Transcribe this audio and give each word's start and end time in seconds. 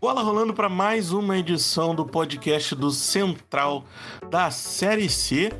Bola 0.00 0.22
rolando 0.22 0.54
para 0.54 0.70
mais 0.70 1.12
uma 1.12 1.36
edição 1.36 1.94
do 1.94 2.06
podcast 2.06 2.74
do 2.74 2.90
Central 2.90 3.84
da 4.30 4.50
Série 4.50 5.10
C. 5.10 5.52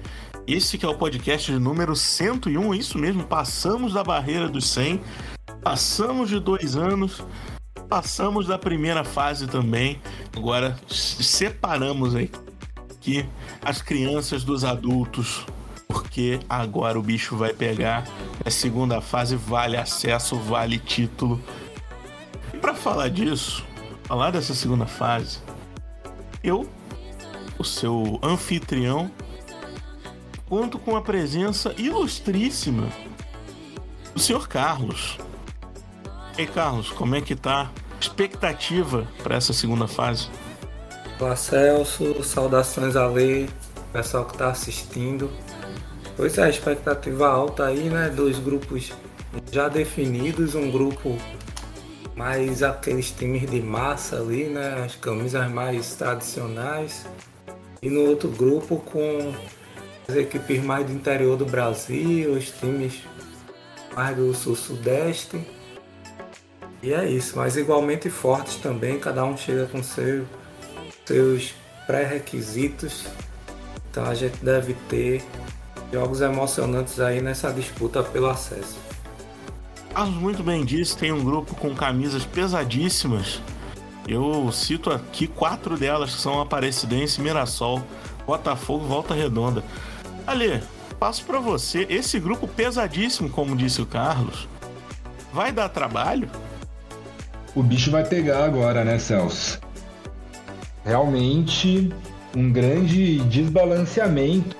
Esse 0.47 0.79
que 0.79 0.87
é 0.87 0.89
o 0.89 0.95
podcast 0.95 1.53
número 1.53 1.95
101, 1.95 2.73
isso 2.73 2.99
mesmo, 2.99 3.23
passamos 3.23 3.93
da 3.93 4.03
barreira 4.03 4.49
dos 4.49 4.67
100, 4.71 4.99
passamos 5.63 6.31
de 6.31 6.41
dois 6.41 6.75
anos, 6.75 7.23
passamos 7.87 8.47
da 8.47 8.57
primeira 8.57 9.05
fase 9.05 9.47
também. 9.47 10.01
Agora 10.35 10.81
separamos 10.89 12.15
aqui 12.17 13.27
as 13.61 13.83
crianças 13.83 14.43
dos 14.43 14.65
adultos, 14.65 15.45
porque 15.87 16.41
agora 16.49 16.99
o 16.99 17.03
bicho 17.03 17.37
vai 17.37 17.53
pegar. 17.53 18.09
A 18.43 18.51
segunda 18.51 19.03
fase 19.03 19.37
vale 19.37 19.77
acesso, 19.77 20.35
vale 20.37 20.79
título. 20.79 21.39
E 22.55 22.57
para 22.57 22.75
falar 22.75 23.11
disso, 23.11 23.69
falar 24.11 24.33
dessa 24.33 24.57
segunda 24.57 24.87
fase, 24.87 25.39
eu, 26.43 26.69
o 27.57 27.63
seu 27.63 28.19
anfitrião, 28.21 29.09
conto 30.49 30.81
com 30.81 30.97
a 30.97 31.01
presença 31.01 31.73
ilustríssima 31.79 32.89
do 34.13 34.19
senhor 34.19 34.49
Carlos. 34.49 35.17
Ei, 36.37 36.45
Carlos, 36.45 36.91
como 36.91 37.15
é 37.15 37.21
que 37.21 37.37
tá 37.37 37.71
expectativa 38.01 39.07
para 39.23 39.37
essa 39.37 39.53
segunda 39.53 39.87
fase? 39.87 40.29
Olá, 41.21 41.37
Celso, 41.37 42.25
saudações 42.25 42.97
a 42.97 43.07
ler, 43.07 43.49
pessoal 43.93 44.25
que 44.25 44.33
está 44.33 44.51
assistindo. 44.51 45.31
Pois 46.17 46.37
é, 46.37 46.51
expectativa 46.51 47.29
alta 47.29 47.67
aí, 47.67 47.89
né? 47.89 48.09
Dois 48.09 48.41
grupos 48.41 48.91
já 49.53 49.69
definidos, 49.69 50.57
um 50.57 50.69
grupo 50.69 51.17
mais 52.21 52.63
aqueles 52.63 53.11
times 53.11 53.51
de 53.51 53.63
massa 53.63 54.17
ali, 54.17 54.45
né? 54.45 54.85
As 54.85 54.95
camisas 54.95 55.51
mais 55.51 55.95
tradicionais. 55.95 57.07
E 57.81 57.89
no 57.89 58.11
outro 58.11 58.29
grupo 58.29 58.77
com 58.77 59.33
as 60.07 60.15
equipes 60.15 60.63
mais 60.63 60.85
do 60.85 60.93
interior 60.93 61.39
do 61.39 61.47
Brasil, 61.47 62.33
os 62.33 62.51
times 62.51 63.01
mais 63.97 64.15
do 64.15 64.35
sul-sudeste. 64.35 65.41
E 66.83 66.93
é 66.93 67.09
isso, 67.09 67.39
mas 67.39 67.57
igualmente 67.57 68.11
fortes 68.11 68.57
também, 68.57 69.01
cada 69.01 69.25
um 69.25 69.35
chega 69.35 69.65
com 69.65 69.83
seu, 69.83 70.27
seus 71.07 71.55
pré-requisitos. 71.87 73.07
Então 73.91 74.05
a 74.05 74.15
gente 74.15 74.37
deve 74.45 74.75
ter 74.91 75.23
jogos 75.91 76.21
emocionantes 76.21 77.01
aí 77.01 77.23
nessa 77.23 77.51
disputa 77.51 78.03
pelo 78.03 78.29
acesso. 78.29 78.90
Carlos 80.01 80.19
muito 80.19 80.43
bem 80.43 80.65
disse, 80.65 80.97
tem 80.97 81.13
um 81.13 81.23
grupo 81.23 81.55
com 81.55 81.75
camisas 81.75 82.25
pesadíssimas. 82.25 83.39
Eu 84.09 84.51
cito 84.51 84.91
aqui 84.91 85.27
quatro 85.27 85.77
delas 85.77 86.15
que 86.15 86.23
são 86.23 86.41
Aparecidense, 86.41 87.21
Mirassol, 87.21 87.83
Botafogo, 88.27 88.87
Volta 88.87 89.13
Redonda. 89.13 89.63
Ali, 90.27 90.63
passo 90.99 91.23
para 91.27 91.39
você. 91.39 91.87
Esse 91.91 92.19
grupo 92.19 92.49
pesadíssimo, 92.49 93.29
como 93.29 93.55
disse 93.55 93.83
o 93.83 93.87
Carlos, 93.87 94.49
vai 95.35 95.53
dar 95.53 95.69
trabalho? 95.69 96.31
O 97.55 97.63
bicho 97.63 97.91
vai 97.91 98.03
pegar 98.03 98.43
agora, 98.43 98.83
né, 98.83 98.99
Celso? 98.99 99.61
Realmente 100.83 101.93
um 102.35 102.51
grande 102.51 103.19
desbalanceamento 103.25 104.57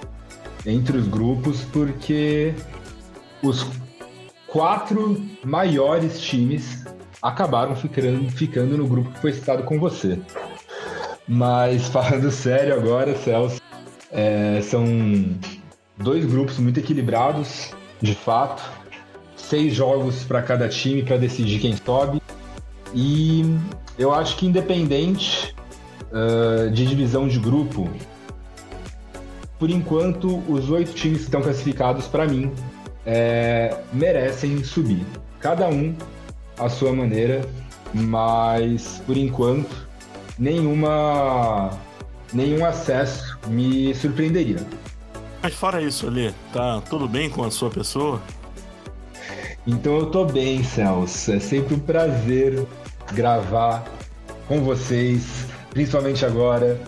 entre 0.67 0.99
os 0.99 1.09
grupos, 1.09 1.63
porque 1.73 2.55
os 3.43 3.65
quatro 4.51 5.21
maiores 5.45 6.21
times 6.21 6.85
acabaram 7.23 7.75
ficando, 7.77 8.31
ficando 8.31 8.77
no 8.77 8.87
grupo 8.87 9.11
que 9.11 9.21
foi 9.21 9.33
citado 9.33 9.63
com 9.63 9.79
você. 9.79 10.19
Mas 11.27 11.89
falando 11.89 12.31
sério 12.31 12.75
agora, 12.75 13.17
Celso, 13.17 13.61
é, 14.11 14.61
são 14.63 14.85
dois 15.97 16.25
grupos 16.27 16.59
muito 16.59 16.81
equilibrados, 16.81 17.73
de 18.01 18.15
fato. 18.15 18.63
Seis 19.37 19.75
jogos 19.75 20.25
para 20.25 20.43
cada 20.43 20.69
time 20.69 21.03
para 21.03 21.17
decidir 21.17 21.61
quem 21.61 21.77
sobe. 21.77 22.21
E 22.95 23.45
eu 23.99 24.13
acho 24.13 24.37
que 24.37 24.47
independente 24.47 25.55
uh, 26.13 26.71
de 26.71 26.87
divisão 26.87 27.27
de 27.27 27.39
grupo, 27.39 27.89
por 29.59 29.71
enquanto 29.71 30.43
os 30.49 30.71
oito 30.71 30.93
times 30.93 31.19
que 31.19 31.25
estão 31.25 31.43
classificados 31.43 32.07
para 32.07 32.27
mim 32.27 32.53
é, 33.07 33.77
merecem 33.93 34.63
subir. 34.65 35.05
Cada 35.39 35.69
um 35.69 35.95
à 36.59 36.69
sua 36.69 36.93
maneira, 36.93 37.43
mas 37.95 39.03
por 39.07 39.17
enquanto 39.17 39.89
nenhuma 40.39 41.71
nenhum 42.33 42.65
acesso 42.65 43.39
me 43.47 43.95
surpreenderia. 43.95 44.59
Mas 45.43 45.55
fora 45.55 45.81
isso, 45.81 46.07
ali, 46.07 46.35
tá 46.53 46.83
tudo 46.89 47.09
bem 47.09 47.31
com 47.31 47.45
a 47.45 47.51
sua 47.51 47.71
pessoa? 47.71 48.21
Então 49.67 49.99
eu 49.99 50.07
tô 50.07 50.25
bem, 50.25 50.63
Celso. 50.63 51.33
É 51.33 51.41
sempre 51.41 51.75
um 51.75 51.79
prazer 51.79 52.67
gravar 53.13 53.85
com 54.49 54.63
vocês, 54.63 55.47
principalmente 55.71 56.25
agora, 56.25 56.81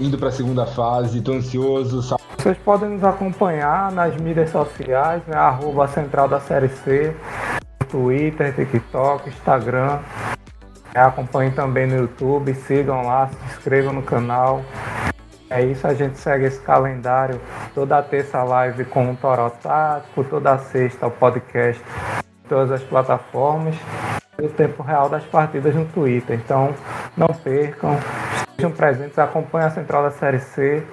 indo 0.00 0.18
para 0.18 0.28
a 0.28 0.32
segunda 0.32 0.66
fase. 0.66 1.20
Tô 1.20 1.32
ansioso. 1.32 2.02
Vocês 2.44 2.58
podem 2.58 2.90
nos 2.90 3.02
acompanhar 3.02 3.90
nas 3.90 4.14
mídias 4.16 4.50
sociais, 4.50 5.22
né? 5.26 5.34
Arroba 5.34 5.88
Central 5.88 6.28
da 6.28 6.38
Série 6.38 6.68
C, 6.68 7.16
Twitter, 7.88 8.54
TikTok, 8.54 9.30
Instagram. 9.30 10.00
Acompanhem 10.94 11.52
também 11.52 11.86
no 11.86 11.96
YouTube, 11.96 12.52
sigam 12.52 13.00
lá, 13.06 13.28
se 13.28 13.36
inscrevam 13.46 13.94
no 13.94 14.02
canal. 14.02 14.60
É 15.48 15.62
isso, 15.62 15.86
a 15.86 15.94
gente 15.94 16.18
segue 16.18 16.44
esse 16.44 16.60
calendário. 16.60 17.40
Toda 17.74 18.02
terça 18.02 18.42
live 18.42 18.84
com 18.84 19.12
o 19.12 19.16
Toró 19.16 19.48
Tático, 19.48 20.22
toda 20.24 20.58
sexta 20.58 21.06
o 21.06 21.10
podcast 21.10 21.82
em 22.44 22.48
todas 22.50 22.70
as 22.72 22.82
plataformas. 22.82 23.74
E 24.38 24.44
o 24.44 24.50
tempo 24.50 24.82
real 24.82 25.08
das 25.08 25.24
partidas 25.24 25.74
no 25.74 25.86
Twitter. 25.86 26.38
Então 26.44 26.74
não 27.16 27.28
percam, 27.28 27.98
estejam 28.50 28.70
presentes, 28.70 29.18
acompanhem 29.18 29.68
a 29.68 29.70
Central 29.70 30.02
da 30.02 30.10
Série 30.10 30.40
C. 30.40 30.86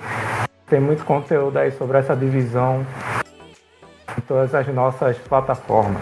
Tem 0.72 0.80
muito 0.80 1.04
conteúdo 1.04 1.60
aí 1.60 1.70
sobre 1.74 1.98
essa 1.98 2.16
divisão 2.16 2.88
em 4.18 4.22
todas 4.22 4.56
as 4.56 4.66
nossas 4.70 5.18
plataformas. 5.18 6.02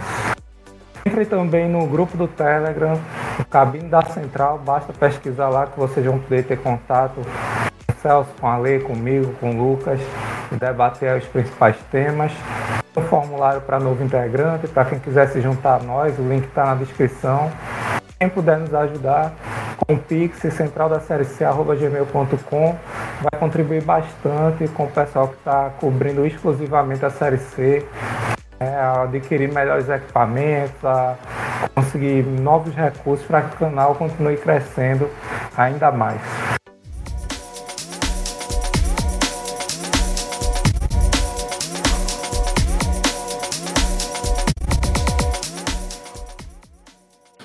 Entre 1.04 1.26
também 1.26 1.68
no 1.68 1.88
grupo 1.88 2.16
do 2.16 2.28
Telegram, 2.28 2.94
o 3.40 3.46
Cabine 3.46 3.90
da 3.90 4.04
Central, 4.04 4.60
basta 4.60 4.94
pesquisar 4.94 5.50
lá 5.50 5.66
que 5.66 5.76
vocês 5.76 6.06
vão 6.06 6.20
poder 6.20 6.46
ter 6.46 6.60
contato 6.60 7.20
Celso, 8.00 8.30
com 8.40 8.46
a 8.46 8.60
Lei, 8.60 8.80
comigo, 8.80 9.34
com 9.40 9.50
o 9.50 9.72
Lucas, 9.72 10.00
e 10.52 10.56
debater 10.56 11.18
os 11.18 11.26
principais 11.26 11.76
temas. 11.92 12.32
Um 12.96 13.02
formulário 13.02 13.62
para 13.62 13.80
novo 13.80 14.04
integrante, 14.04 14.68
para 14.68 14.86
quem 14.86 15.00
quiser 15.00 15.30
se 15.30 15.42
juntar 15.42 15.82
a 15.82 15.84
nós, 15.84 16.20
o 16.20 16.22
link 16.22 16.46
está 16.46 16.66
na 16.66 16.76
descrição. 16.76 17.52
Quem 18.20 18.30
puder 18.30 18.60
nos 18.60 18.76
ajudar 18.76 19.34
com 19.80 19.96
o 19.96 19.98
Pix 19.98 20.38
central 20.54 20.90
da 20.90 21.00
série 21.00 21.24
C,.gmail.com 21.24 22.76
vai 23.22 23.40
contribuir 23.40 23.84
bastante 23.84 24.68
com 24.70 24.86
o 24.86 24.92
pessoal 24.92 25.28
que 25.28 25.36
está 25.36 25.72
cobrindo 25.80 26.26
exclusivamente 26.26 27.06
a 27.06 27.10
série 27.10 27.38
C, 27.38 27.86
é, 28.60 28.76
a 28.76 29.04
adquirir 29.04 29.52
melhores 29.52 29.90
equipamentos, 29.90 30.84
a 30.84 31.18
conseguir 31.76 32.24
novos 32.24 32.74
recursos 32.74 33.26
para 33.26 33.42
que 33.42 33.56
o 33.56 33.60
canal 33.60 33.96
continue 33.96 34.38
crescendo 34.38 35.10
ainda 35.58 35.92
mais. 35.92 36.22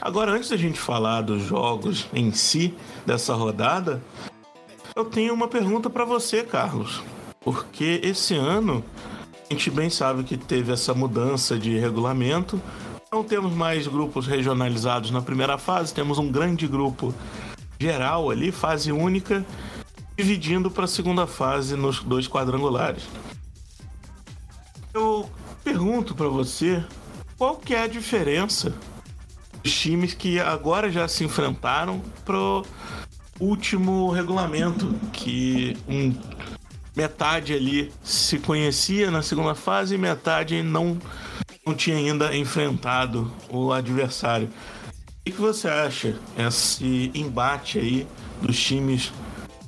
Agora, 0.01 0.33
antes 0.33 0.51
da 0.51 0.57
gente 0.57 0.79
falar 0.79 1.23
dos 1.23 1.43
jogos 1.43 2.07
em 2.13 2.31
si 2.31 2.77
dessa 3.07 3.35
rodada, 3.35 4.03
eu 4.95 5.05
tenho 5.05 5.35
uma 5.35 5.49
pergunta 5.49 5.91
para 5.91 6.05
você, 6.05 6.43
Carlos. 6.43 7.03
Porque 7.41 8.01
esse 8.03 8.35
ano 8.35 8.85
a 9.49 9.53
gente 9.53 9.71
bem 9.71 9.91
sabe 9.91 10.25
que 10.25 10.37
teve 10.37 10.73
essa 10.73 10.95
mudança 10.95 11.59
de 11.59 11.77
regulamento. 11.79 12.61
Não 13.13 13.23
temos 13.23 13.53
mais 13.53 13.87
grupos 13.87 14.27
regionalizados 14.27 15.11
na 15.11 15.21
primeira 15.21 15.59
fase, 15.59 15.95
temos 15.95 16.19
um 16.19 16.31
grande 16.31 16.67
grupo 16.67 17.15
geral 17.79 18.31
ali, 18.31 18.51
fase 18.51 18.91
única, 18.91 19.45
dividindo 20.17 20.71
para 20.71 20.85
a 20.85 20.89
segunda 20.89 21.27
fase 21.27 21.77
nos 21.77 22.01
dois 22.01 22.27
quadrangulares. 22.27 23.05
Eu 24.93 25.29
pergunto 25.63 26.15
para 26.15 26.29
você, 26.29 26.83
qual 27.37 27.57
que 27.57 27.75
é 27.75 27.83
a 27.83 27.87
diferença 27.87 28.75
os 29.65 29.73
times 29.73 30.13
que 30.13 30.39
agora 30.39 30.91
já 30.91 31.09
se 31.09 31.25
enfrentaram 31.25 32.01
pro 32.25 32.65
último 33.41 34.11
regulamento, 34.11 34.95
que 35.13 35.77
um, 35.89 36.15
metade 36.97 37.53
ali 37.53 37.93
se 38.03 38.39
conhecia 38.39 39.11
na 39.11 39.23
segunda 39.23 39.55
fase 39.55 39.95
e 39.95 39.99
metade 39.99 40.63
não, 40.63 40.99
não 41.67 41.75
tinha 41.75 41.97
ainda 41.97 42.35
enfrentado 42.37 43.33
o 43.49 43.73
adversário. 43.73 44.49
O 45.21 45.25
que 45.25 45.33
você 45.33 45.69
acha 45.69 46.19
esse 46.37 47.11
embate 47.15 47.79
aí 47.79 48.07
dos 48.43 48.59
times, 48.63 49.13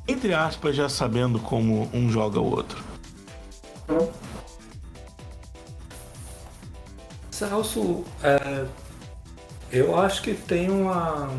entre 0.06 0.34
aspas, 0.34 0.76
já 0.76 0.88
sabendo 0.88 1.38
como 1.38 1.88
um 1.92 2.10
joga 2.10 2.38
o 2.38 2.44
outro? 2.44 2.84
Celso, 7.30 8.04
é, 8.22 8.66
eu 9.70 9.98
acho 9.98 10.22
que 10.22 10.34
tem 10.34 10.70
uma, 10.70 11.30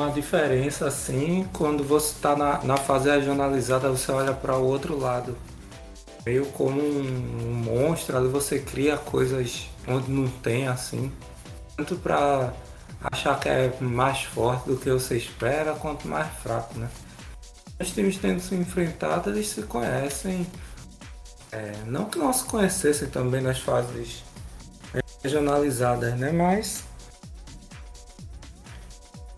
uma 0.00 0.10
diferença 0.10 0.86
assim 0.86 1.48
quando 1.52 1.84
você 1.84 2.12
está 2.14 2.34
na, 2.36 2.62
na 2.64 2.76
fase 2.76 3.10
regionalizada, 3.10 3.88
você 3.88 4.10
olha 4.10 4.32
para 4.32 4.56
o 4.56 4.64
outro 4.64 4.98
lado. 4.98 5.36
Meio 6.24 6.46
como 6.46 6.80
um, 6.80 7.48
um 7.48 7.54
monstro, 7.54 8.16
ali 8.16 8.28
você 8.28 8.58
cria 8.58 8.96
coisas 8.96 9.68
onde 9.88 10.10
não 10.10 10.28
tem 10.28 10.68
assim 10.68 11.10
tanto 11.80 11.96
para 11.96 12.52
achar 13.00 13.38
que 13.40 13.48
é 13.48 13.72
mais 13.80 14.22
forte 14.24 14.66
do 14.66 14.76
que 14.76 14.90
você 14.90 15.16
espera, 15.16 15.72
quanto 15.74 16.06
mais 16.06 16.30
fraco, 16.42 16.78
né? 16.78 16.88
Os 17.80 17.90
times 17.90 18.18
tendo 18.18 18.40
se 18.40 18.54
enfrentado, 18.54 19.30
eles 19.30 19.48
se 19.48 19.62
conhecem. 19.62 20.46
É, 21.50 21.72
não 21.86 22.04
que 22.04 22.18
não 22.18 22.32
se 22.32 22.44
conhecessem 22.44 23.08
também 23.08 23.40
nas 23.40 23.58
fases 23.58 24.22
regionalizadas, 25.22 26.18
né? 26.18 26.30
Mas 26.30 26.84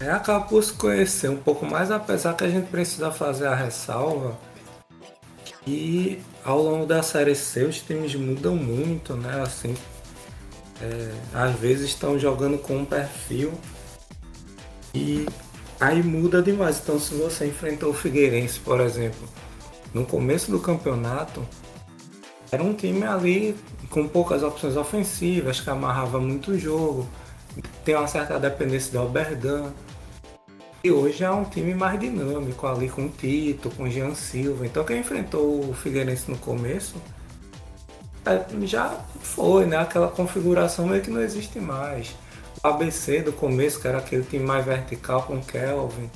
é, 0.02 0.10
acaba 0.10 0.44
por 0.44 0.62
se 0.62 0.72
conhecer 0.72 1.28
um 1.28 1.36
pouco 1.36 1.64
mais, 1.64 1.90
apesar 1.90 2.34
que 2.34 2.44
a 2.44 2.48
gente 2.48 2.68
precisa 2.68 3.10
fazer 3.12 3.46
a 3.46 3.54
ressalva 3.54 4.36
que 5.64 6.20
ao 6.44 6.60
longo 6.60 6.86
da 6.86 7.02
série 7.02 7.34
C 7.34 7.64
os 7.64 7.80
times 7.80 8.14
mudam 8.14 8.56
muito, 8.56 9.14
né? 9.14 9.40
Assim, 9.42 9.74
é, 10.80 11.12
às 11.32 11.54
vezes 11.54 11.90
estão 11.90 12.18
jogando 12.18 12.58
com 12.58 12.78
um 12.78 12.84
perfil 12.84 13.52
e 14.92 15.26
aí 15.80 16.02
muda 16.02 16.42
demais. 16.42 16.80
Então, 16.82 16.98
se 16.98 17.14
você 17.14 17.46
enfrentou 17.46 17.90
o 17.90 17.94
Figueirense, 17.94 18.58
por 18.58 18.80
exemplo, 18.80 19.28
no 19.94 20.04
começo 20.04 20.50
do 20.50 20.58
campeonato, 20.58 21.46
era 22.50 22.62
um 22.62 22.74
time 22.74 23.04
ali 23.04 23.56
com 23.88 24.08
poucas 24.08 24.42
opções 24.42 24.76
ofensivas, 24.76 25.60
que 25.60 25.70
amarrava 25.70 26.18
muito 26.18 26.52
o 26.52 26.58
jogo, 26.58 27.08
tem 27.84 27.94
uma 27.94 28.06
certa 28.06 28.38
dependência 28.38 28.90
do 28.92 28.98
Alberdan. 28.98 29.72
E 30.84 30.90
hoje 30.90 31.22
é 31.22 31.30
um 31.30 31.44
time 31.44 31.74
mais 31.74 31.98
dinâmico 32.00 32.66
ali 32.66 32.88
com 32.88 33.06
o 33.06 33.08
Tito, 33.08 33.70
com 33.70 33.84
o 33.84 33.90
Jean 33.90 34.14
Silva. 34.14 34.66
Então 34.66 34.84
quem 34.84 34.98
enfrentou 34.98 35.70
o 35.70 35.72
Figueirense 35.72 36.28
no 36.28 36.36
começo 36.38 36.96
é, 38.26 38.44
já 38.66 38.88
foi, 39.20 39.66
né? 39.66 39.76
Aquela 39.76 40.08
configuração 40.08 40.86
meio 40.86 41.02
que 41.02 41.10
não 41.10 41.22
existe 41.22 41.60
mais. 41.60 42.16
O 42.62 42.66
ABC 42.66 43.22
do 43.22 43.32
começo, 43.32 43.80
que 43.80 43.86
era 43.86 43.98
aquele 43.98 44.24
time 44.24 44.44
mais 44.44 44.64
vertical 44.64 45.22
com 45.22 45.40
Kelvin, 45.40 46.10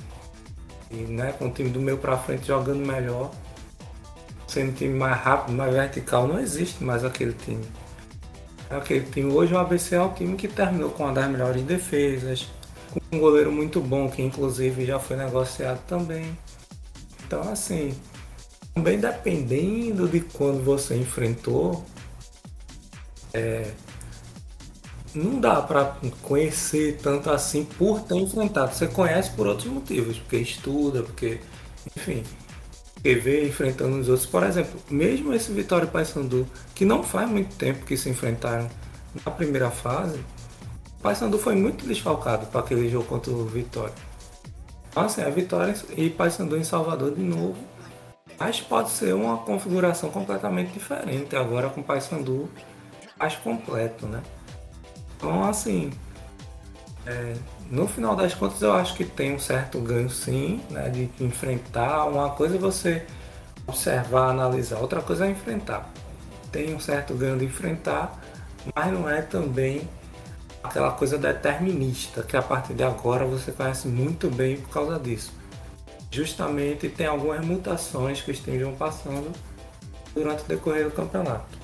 e, 0.91 0.97
né, 0.97 1.33
com 1.33 1.49
o 1.49 1.51
time 1.51 1.71
do 1.71 1.81
meio 1.81 1.99
para 1.99 2.17
frente 2.17 2.47
jogando 2.47 2.85
melhor, 2.85 3.31
sendo 4.47 4.71
um 4.71 4.75
time 4.75 4.95
mais 4.95 5.17
rápido, 5.21 5.57
mais 5.57 5.73
vertical, 5.73 6.29
não 6.29 6.39
existe 6.39 6.83
mais 6.83 7.05
aquele 7.05 7.33
time. 7.33 7.65
Aquele 8.71 9.05
time 9.07 9.33
hoje 9.33 9.55
o 9.55 9.59
ABC 9.59 9.95
é 9.95 10.01
o 10.01 10.11
time 10.11 10.37
que 10.37 10.49
terminou 10.49 10.91
com 10.91 11.05
uma 11.05 11.13
das 11.13 11.29
melhores 11.29 11.63
defesas, 11.63 12.49
um 13.13 13.19
goleiro 13.19 13.53
muito 13.53 13.81
bom, 13.81 14.09
que 14.11 14.23
inclusive 14.23 14.85
já 14.85 14.99
foi 14.99 15.17
negociado 15.17 15.81
também. 15.87 16.37
Então 17.27 17.43
assim, 17.51 17.95
também 18.75 18.99
dependendo 18.99 20.09
de 20.09 20.21
quando 20.21 20.63
você 20.63 20.97
enfrentou, 20.97 21.85
é, 23.33 23.71
não 25.17 25.41
dá 25.41 25.63
para 25.63 25.97
conhecer 26.23 26.99
tanto 27.03 27.31
assim 27.31 27.65
por 27.65 28.03
ter 28.03 28.17
enfrentado. 28.17 28.75
Você 28.75 28.87
conhece 28.87 29.31
por 29.31 29.47
outros 29.47 29.67
motivos, 29.67 30.19
porque 30.19 30.37
estuda, 30.37 31.03
porque, 31.03 31.41
enfim, 31.97 32.23
porque 32.95 33.15
vê 33.15 33.47
enfrentando 33.47 33.99
os 33.99 34.09
outros. 34.09 34.27
Por 34.27 34.43
exemplo, 34.43 34.79
mesmo 34.91 35.33
esse 35.33 35.53
Vitória 35.53 35.87
e 35.87 35.91
Paysandu, 35.91 36.47
que 36.75 36.85
não 36.85 37.03
faz 37.03 37.29
muito 37.29 37.55
tempo 37.57 37.85
que 37.87 37.97
se 37.97 38.11
enfrentaram 38.11 38.69
na 39.25 39.33
primeira 39.33 39.71
fase, 39.71 40.21
Paysandu 41.07 41.39
foi 41.39 41.55
muito 41.55 41.87
desfalcado 41.87 42.47
para 42.47 42.63
aquele 42.63 42.89
jogo 42.89 43.05
contra 43.05 43.31
o 43.31 43.47
Vitória. 43.47 43.95
Então, 44.91 45.05
assim, 45.05 45.23
a 45.23 45.31
Vitória 45.31 45.73
e 45.97 46.11
Paysandu 46.11 46.57
em 46.57 46.65
Salvador 46.65 47.15
de 47.15 47.23
novo. 47.23 47.57
Mas 48.37 48.61
pode 48.61 48.91
ser 48.91 49.15
uma 49.15 49.39
configuração 49.39 50.11
completamente 50.11 50.73
diferente 50.73 51.37
agora 51.37 51.71
com 51.71 51.81
o 51.81 51.85
Paysandu 51.85 52.51
mais 53.17 53.37
completo, 53.37 54.05
né? 54.07 54.21
Então, 55.17 55.45
assim, 55.45 55.93
é, 57.07 57.35
no 57.71 57.87
final 57.87 58.17
das 58.17 58.35
contas, 58.35 58.61
eu 58.61 58.73
acho 58.73 58.97
que 58.97 59.05
tem 59.05 59.33
um 59.33 59.39
certo 59.39 59.79
ganho, 59.79 60.11
sim, 60.11 60.61
né? 60.71 60.89
De 60.89 61.09
enfrentar. 61.21 62.07
Uma 62.07 62.31
coisa 62.31 62.57
é 62.57 62.59
você 62.59 63.07
observar, 63.65 64.31
analisar, 64.31 64.81
outra 64.81 65.01
coisa 65.01 65.25
é 65.25 65.31
enfrentar. 65.31 65.89
Tem 66.51 66.75
um 66.75 66.81
certo 66.81 67.15
ganho 67.15 67.39
de 67.39 67.45
enfrentar, 67.45 68.21
mas 68.75 68.93
não 68.93 69.09
é 69.09 69.23
também 69.23 69.89
aquela 70.67 70.93
coisa 70.93 71.19
determinista, 71.19 72.23
que 72.23 72.37
a 72.37 72.43
partir 72.43 72.75
de 72.75 72.83
agora 72.83 73.25
você 73.25 73.51
conhece 73.53 73.89
muito 73.89 74.31
bem 74.31 74.57
por 74.57 74.71
causa 74.71 74.99
disso. 74.99 75.33
Justamente 76.11 76.89
tem 76.89 77.07
algumas 77.07 77.45
mutações 77.45 78.21
que 78.21 78.31
estejam 78.31 78.75
passando 78.75 79.31
durante 80.15 80.43
o 80.43 80.47
decorrer 80.47 80.85
do 80.85 80.91
campeonato. 80.91 81.59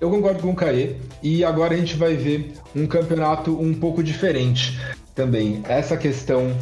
Eu 0.00 0.10
concordo 0.10 0.40
com 0.40 0.50
o 0.50 0.54
Caê. 0.54 0.96
E 1.22 1.44
agora 1.44 1.74
a 1.74 1.76
gente 1.76 1.96
vai 1.96 2.14
ver 2.14 2.54
um 2.74 2.86
campeonato 2.86 3.60
um 3.60 3.74
pouco 3.74 4.02
diferente 4.02 4.78
também. 5.14 5.62
Essa 5.68 5.96
questão 5.96 6.52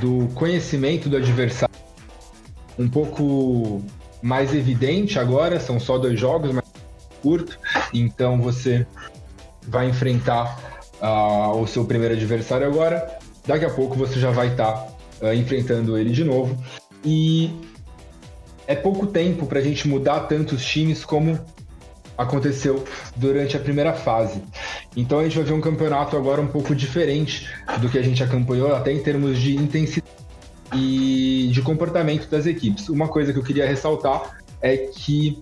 do 0.00 0.28
conhecimento 0.34 1.08
do 1.08 1.16
adversário 1.16 1.74
um 2.78 2.88
pouco 2.88 3.82
mais 4.22 4.54
evidente 4.54 5.18
agora, 5.18 5.60
são 5.60 5.78
só 5.78 5.98
dois 5.98 6.18
jogos, 6.18 6.52
mas 6.52 6.64
curto. 7.22 7.58
Então 7.92 8.40
você 8.40 8.86
vai 9.66 9.88
enfrentar 9.88 10.75
uh, 11.00 11.60
o 11.60 11.66
seu 11.66 11.84
primeiro 11.84 12.14
adversário 12.14 12.66
agora. 12.66 13.18
Daqui 13.46 13.64
a 13.64 13.70
pouco 13.70 13.96
você 13.96 14.18
já 14.18 14.30
vai 14.30 14.48
estar 14.48 14.72
tá, 14.72 14.88
uh, 15.22 15.32
enfrentando 15.34 15.96
ele 15.96 16.10
de 16.10 16.24
novo. 16.24 16.56
E 17.04 17.50
é 18.66 18.74
pouco 18.74 19.06
tempo 19.06 19.46
para 19.46 19.60
a 19.60 19.62
gente 19.62 19.86
mudar 19.86 20.20
tantos 20.20 20.64
times 20.64 21.04
como 21.04 21.38
aconteceu 22.18 22.82
durante 23.14 23.56
a 23.56 23.60
primeira 23.60 23.92
fase. 23.92 24.42
Então 24.96 25.18
a 25.18 25.24
gente 25.24 25.36
vai 25.36 25.44
ver 25.44 25.52
um 25.52 25.60
campeonato 25.60 26.16
agora 26.16 26.40
um 26.40 26.46
pouco 26.46 26.74
diferente 26.74 27.48
do 27.80 27.88
que 27.88 27.98
a 27.98 28.02
gente 28.02 28.22
acompanhou, 28.22 28.74
até 28.74 28.92
em 28.92 29.02
termos 29.02 29.38
de 29.38 29.54
intensidade 29.54 30.06
e 30.74 31.48
de 31.52 31.62
comportamento 31.62 32.28
das 32.28 32.46
equipes. 32.46 32.88
Uma 32.88 33.08
coisa 33.08 33.32
que 33.32 33.38
eu 33.38 33.42
queria 33.42 33.66
ressaltar 33.66 34.38
é 34.60 34.76
que, 34.76 35.40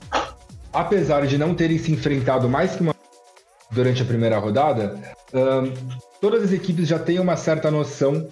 apesar 0.73 1.27
de 1.27 1.39
não 1.39 1.55
terem 1.55 1.79
se 1.79 1.93
enfrentado 1.93 2.49
mais 2.49 2.75
que 2.75 2.83
uma 2.83 2.94
durante 3.75 4.03
a 4.03 4.05
primeira 4.05 4.39
rodada, 4.39 4.99
um, 5.33 5.73
todas 6.21 6.45
as 6.45 6.53
equipes 6.53 6.89
já 6.89 6.99
têm 6.99 7.19
uma 7.19 7.37
certa 7.37 7.71
noção 7.71 8.29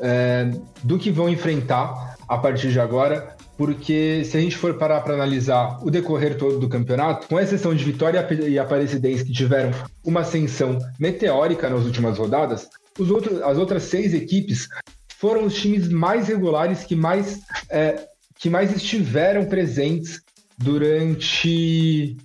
é, 0.00 0.50
do 0.82 0.98
que 0.98 1.10
vão 1.10 1.28
enfrentar 1.28 2.16
a 2.28 2.38
partir 2.38 2.70
de 2.70 2.80
agora, 2.80 3.36
porque 3.56 4.22
se 4.24 4.36
a 4.36 4.40
gente 4.40 4.56
for 4.56 4.74
parar 4.74 5.00
para 5.00 5.14
analisar 5.14 5.78
o 5.82 5.90
decorrer 5.90 6.36
todo 6.36 6.58
do 6.58 6.68
campeonato, 6.68 7.26
com 7.28 7.38
exceção 7.38 7.74
de 7.74 7.84
Vitória 7.84 8.26
e 8.46 8.58
Aparecidense 8.58 9.24
que 9.24 9.32
tiveram 9.32 9.70
uma 10.04 10.20
ascensão 10.20 10.78
meteórica 10.98 11.68
nas 11.68 11.84
últimas 11.84 12.18
rodadas, 12.18 12.68
outros, 12.98 13.40
as 13.42 13.58
outras 13.58 13.84
seis 13.84 14.14
equipes 14.14 14.68
foram 15.18 15.44
os 15.44 15.54
times 15.54 15.88
mais 15.88 16.28
regulares 16.28 16.84
que 16.84 16.96
mais, 16.96 17.40
é, 17.70 18.06
que 18.38 18.50
mais 18.50 18.74
estiveram 18.74 19.44
presentes 19.44 20.20
durante 20.58 22.16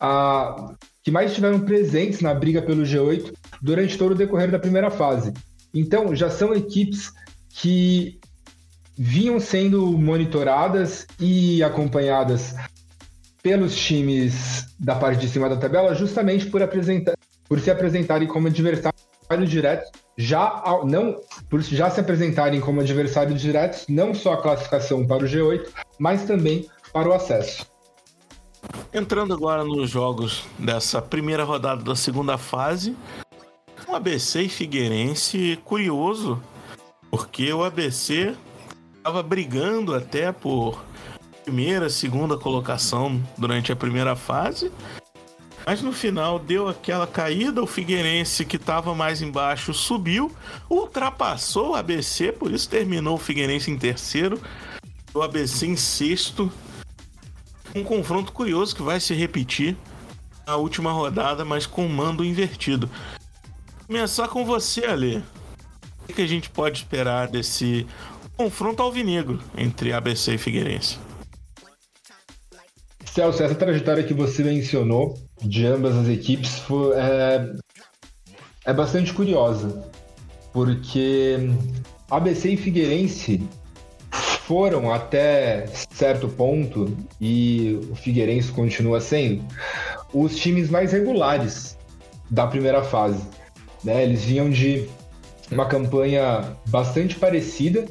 a 0.00 0.74
que 1.02 1.10
mais 1.10 1.30
estiveram 1.30 1.60
presentes 1.60 2.20
na 2.20 2.32
briga 2.32 2.62
pelo 2.62 2.82
G8 2.82 3.32
durante 3.60 3.98
todo 3.98 4.12
o 4.12 4.16
decorrer 4.16 4.50
da 4.50 4.58
primeira 4.58 4.90
fase. 4.90 5.32
Então, 5.74 6.14
já 6.14 6.30
são 6.30 6.54
equipes 6.54 7.12
que 7.48 8.20
vinham 8.96 9.40
sendo 9.40 9.86
monitoradas 9.98 11.06
e 11.18 11.62
acompanhadas 11.62 12.54
pelos 13.42 13.74
times 13.74 14.66
da 14.78 14.94
parte 14.94 15.20
de 15.20 15.28
cima 15.28 15.48
da 15.48 15.56
tabela, 15.56 15.94
justamente 15.94 16.46
por 16.46 16.62
apresentar, 16.62 17.14
por 17.48 17.58
se 17.58 17.70
apresentarem 17.70 18.28
como 18.28 18.46
adversários 18.46 18.94
diretos, 19.46 19.90
já 20.16 20.62
não 20.84 21.20
por 21.48 21.62
já 21.62 21.90
se 21.90 22.00
apresentarem 22.00 22.60
como 22.60 22.80
adversários 22.80 23.40
diretos, 23.40 23.86
não 23.88 24.14
só 24.14 24.34
a 24.34 24.42
classificação 24.42 25.06
para 25.06 25.24
o 25.24 25.28
G8, 25.28 25.66
mas 25.98 26.24
também 26.24 26.68
para 26.92 27.08
o 27.08 27.12
acesso. 27.12 27.71
Entrando 28.92 29.32
agora 29.32 29.64
nos 29.64 29.88
jogos 29.90 30.44
dessa 30.58 31.00
primeira 31.00 31.44
rodada 31.44 31.82
da 31.82 31.96
segunda 31.96 32.36
fase, 32.36 32.96
o 33.88 33.94
ABC 33.94 34.42
e 34.42 34.48
Figueirense 34.48 35.58
curioso, 35.64 36.42
porque 37.10 37.52
o 37.52 37.64
ABC 37.64 38.34
estava 38.96 39.22
brigando 39.22 39.94
até 39.94 40.30
por 40.30 40.82
primeira, 41.44 41.90
segunda 41.90 42.38
colocação 42.38 43.20
durante 43.36 43.72
a 43.72 43.76
primeira 43.76 44.14
fase. 44.14 44.70
Mas 45.66 45.80
no 45.80 45.92
final 45.92 46.38
deu 46.38 46.68
aquela 46.68 47.06
caída, 47.06 47.62
o 47.62 47.66
Figueirense 47.66 48.44
que 48.44 48.56
estava 48.56 48.94
mais 48.94 49.22
embaixo 49.22 49.72
subiu, 49.72 50.30
ultrapassou 50.68 51.70
o 51.70 51.74
ABC, 51.74 52.32
por 52.32 52.52
isso 52.52 52.68
terminou 52.68 53.14
o 53.14 53.18
Figueirense 53.18 53.70
em 53.70 53.78
terceiro, 53.78 54.40
o 55.14 55.22
ABC 55.22 55.66
em 55.66 55.76
sexto. 55.76 56.50
Um 57.74 57.82
confronto 57.82 58.32
curioso 58.32 58.76
que 58.76 58.82
vai 58.82 59.00
se 59.00 59.14
repetir 59.14 59.76
na 60.46 60.56
última 60.56 60.92
rodada, 60.92 61.44
mas 61.44 61.66
com 61.66 61.88
mando 61.88 62.24
invertido. 62.24 62.88
Começar 63.86 64.28
com 64.28 64.44
você, 64.44 64.84
Ale. 64.84 65.22
O 66.08 66.12
que 66.12 66.22
a 66.22 66.26
gente 66.26 66.50
pode 66.50 66.78
esperar 66.78 67.28
desse 67.28 67.86
confronto 68.36 68.82
alvinegro 68.82 69.40
entre 69.56 69.92
ABC 69.92 70.34
e 70.34 70.38
Figueirense? 70.38 70.98
Celso, 73.04 73.42
essa 73.42 73.54
trajetória 73.54 74.02
que 74.02 74.14
você 74.14 74.42
mencionou 74.42 75.18
de 75.42 75.66
ambas 75.66 75.96
as 75.96 76.08
equipes 76.08 76.58
foi, 76.60 76.96
é, 76.96 77.52
é 78.64 78.72
bastante 78.72 79.12
curiosa, 79.12 79.90
porque 80.52 81.36
ABC 82.10 82.50
e 82.50 82.56
Figueirense 82.56 83.46
foram 84.46 84.92
até 84.92 85.66
certo 85.90 86.28
ponto, 86.28 86.96
e 87.20 87.78
o 87.90 87.94
Figueirense 87.94 88.50
continua 88.50 89.00
sendo, 89.00 89.44
os 90.12 90.36
times 90.36 90.68
mais 90.68 90.92
regulares 90.92 91.78
da 92.30 92.46
primeira 92.46 92.82
fase. 92.82 93.22
Né? 93.84 94.02
Eles 94.02 94.24
vinham 94.24 94.50
de 94.50 94.88
uma 95.50 95.66
campanha 95.66 96.56
bastante 96.66 97.16
parecida 97.16 97.84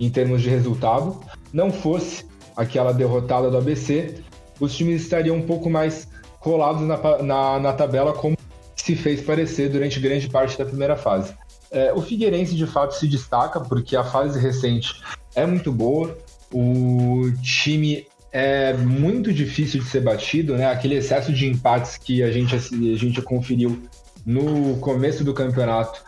em 0.00 0.10
termos 0.10 0.42
de 0.42 0.48
resultado. 0.48 1.20
Não 1.52 1.70
fosse 1.70 2.24
aquela 2.56 2.92
derrotada 2.92 3.50
do 3.50 3.58
ABC, 3.58 4.14
os 4.58 4.74
times 4.74 5.02
estariam 5.02 5.36
um 5.36 5.42
pouco 5.42 5.68
mais 5.70 6.08
colados 6.40 6.82
na, 6.82 7.22
na, 7.22 7.60
na 7.60 7.72
tabela, 7.72 8.12
como 8.12 8.36
se 8.74 8.94
fez 8.94 9.20
parecer 9.20 9.68
durante 9.68 10.00
grande 10.00 10.28
parte 10.28 10.58
da 10.58 10.64
primeira 10.64 10.96
fase. 10.96 11.34
É, 11.70 11.92
o 11.92 12.00
Figueirense 12.00 12.54
de 12.54 12.66
fato 12.66 12.94
se 12.94 13.08
destaca 13.08 13.60
porque 13.60 13.96
a 13.96 14.04
fase 14.04 14.38
recente 14.38 15.02
é 15.34 15.44
muito 15.44 15.72
boa, 15.72 16.16
o 16.52 17.30
time 17.42 18.06
é 18.32 18.74
muito 18.74 19.32
difícil 19.32 19.80
de 19.80 19.88
ser 19.88 20.00
batido, 20.00 20.56
né? 20.56 20.70
Aquele 20.70 20.96
excesso 20.96 21.32
de 21.32 21.46
empates 21.46 21.96
que 21.96 22.22
a 22.22 22.30
gente, 22.30 22.54
a 22.54 22.58
gente 22.96 23.22
conferiu 23.22 23.82
no 24.24 24.76
começo 24.78 25.24
do 25.24 25.32
campeonato 25.32 26.02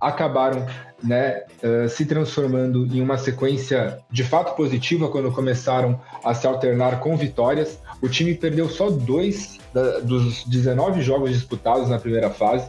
acabaram 0.00 0.66
né, 1.02 1.44
uh, 1.62 1.88
se 1.88 2.04
transformando 2.04 2.86
em 2.86 3.00
uma 3.00 3.16
sequência 3.16 3.98
de 4.10 4.22
fato 4.22 4.54
positiva 4.54 5.08
quando 5.08 5.32
começaram 5.32 6.00
a 6.22 6.34
se 6.34 6.46
alternar 6.46 7.00
com 7.00 7.16
vitórias. 7.16 7.78
O 8.02 8.08
time 8.08 8.34
perdeu 8.34 8.68
só 8.68 8.90
dois 8.90 9.58
da, 9.72 10.00
dos 10.00 10.44
19 10.44 11.00
jogos 11.02 11.30
disputados 11.30 11.88
na 11.88 11.98
primeira 11.98 12.30
fase. 12.30 12.68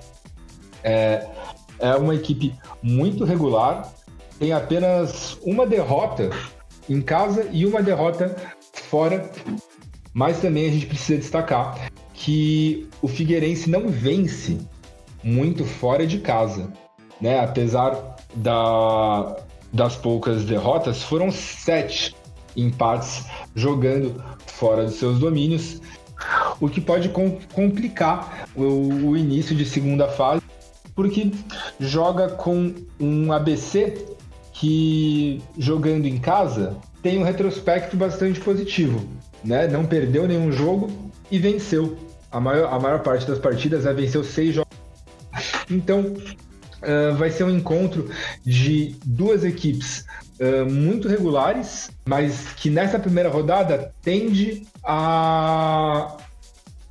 É, 0.84 1.28
é 1.80 1.96
uma 1.96 2.16
equipe 2.16 2.54
muito 2.82 3.24
regular, 3.24 3.92
tem 4.40 4.52
apenas 4.52 5.38
uma 5.44 5.66
derrota 5.66 6.30
em 6.90 7.02
casa 7.02 7.48
e 7.52 7.66
uma 7.66 7.82
derrota 7.82 8.36
fora. 8.74 9.30
Mas 10.14 10.40
também 10.40 10.68
a 10.68 10.72
gente 10.72 10.86
precisa 10.86 11.20
destacar 11.20 11.90
que 12.14 12.88
o 13.02 13.08
Figueirense 13.08 13.70
não 13.70 13.90
vence 13.90 14.58
muito 15.24 15.66
fora 15.66 16.08
de 16.08 16.20
casa 16.20 16.72
né? 17.20 17.40
Apesar 17.40 18.16
da, 18.36 19.38
das 19.72 19.96
poucas 19.96 20.44
derrotas, 20.46 21.04
foram 21.04 21.32
sete 21.32 22.16
empates 22.56 23.26
jogando 23.56 24.24
fora 24.46 24.86
dos 24.86 24.96
seus 24.96 25.20
domínios, 25.20 25.82
o 26.60 26.70
que 26.70 26.80
pode 26.80 27.10
com, 27.10 27.38
complicar 27.54 28.48
o, 28.56 29.10
o 29.10 29.18
início 29.18 29.56
de 29.56 29.66
segunda 29.66 30.08
fase, 30.08 30.42
porque 30.96 31.32
joga 31.80 32.30
com 32.30 32.74
um 33.00 33.32
ABC 33.34 34.06
que 34.54 35.42
jogando 35.58 36.06
em 36.06 36.18
casa 36.18 36.78
tem 37.04 37.20
um 37.20 37.24
retrospecto 37.24 37.98
bastante 37.98 38.40
positivo, 38.40 39.06
né? 39.44 39.68
Não 39.68 39.86
perdeu 39.86 40.28
nenhum 40.28 40.52
jogo 40.52 40.90
e 41.30 41.38
venceu. 41.38 41.98
A 42.32 42.40
maior, 42.40 42.74
a 42.74 42.80
maior 42.80 43.00
parte 43.04 43.28
das 43.28 43.38
partidas 43.38 43.86
é 43.86 43.94
venceu 43.94 44.24
seis 44.24 44.56
jogos. 44.56 44.74
Então, 45.70 46.02
uh, 46.02 47.16
vai 47.18 47.30
ser 47.30 47.44
um 47.44 47.50
encontro 47.50 48.10
de 48.46 48.96
duas 49.06 49.44
equipes 49.44 50.06
uh, 50.40 50.70
muito 50.70 51.08
regulares, 51.08 51.92
mas 52.06 52.54
que 52.54 52.70
nessa 52.70 52.98
primeira 52.98 53.30
rodada 53.30 53.94
tende 54.02 54.66
a, 54.84 56.18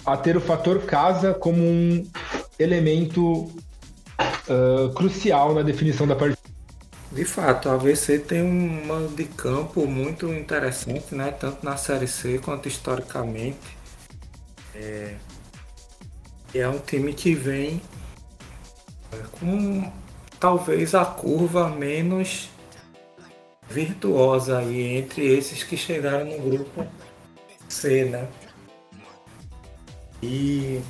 a 0.05 0.17
ter 0.17 0.37
o 0.37 0.41
fator 0.41 0.83
casa 0.83 1.33
como 1.33 1.63
um 1.63 2.05
elemento 2.59 3.51
uh, 4.49 4.93
crucial 4.95 5.55
na 5.55 5.63
definição 5.63 6.07
da 6.07 6.15
partida. 6.15 6.39
De 7.13 7.25
fato, 7.25 7.69
a 7.69 7.75
AVC 7.75 8.19
tem 8.19 8.43
um 8.43 8.87
mando 8.87 9.15
de 9.15 9.25
campo 9.25 9.87
muito 9.87 10.33
interessante, 10.33 11.15
né? 11.15 11.31
tanto 11.31 11.65
na 11.65 11.77
Série 11.77 12.09
C 12.09 12.39
quanto 12.39 12.67
historicamente. 12.67 13.77
É, 14.75 15.15
é 16.53 16.69
um 16.69 16.81
time 16.81 17.13
que 17.15 17.33
vem 17.35 17.81
com 19.39 19.93
talvez 20.41 20.95
a 20.95 21.05
curva 21.05 21.69
menos 21.69 22.49
virtuosa 23.69 24.59
aí 24.59 24.97
entre 24.97 25.25
esses 25.25 25.63
que 25.63 25.77
chegaram 25.77 26.27
no 26.27 26.39
grupo 26.39 26.87
C, 27.69 28.05
né? 28.05 28.29
E 30.23 30.81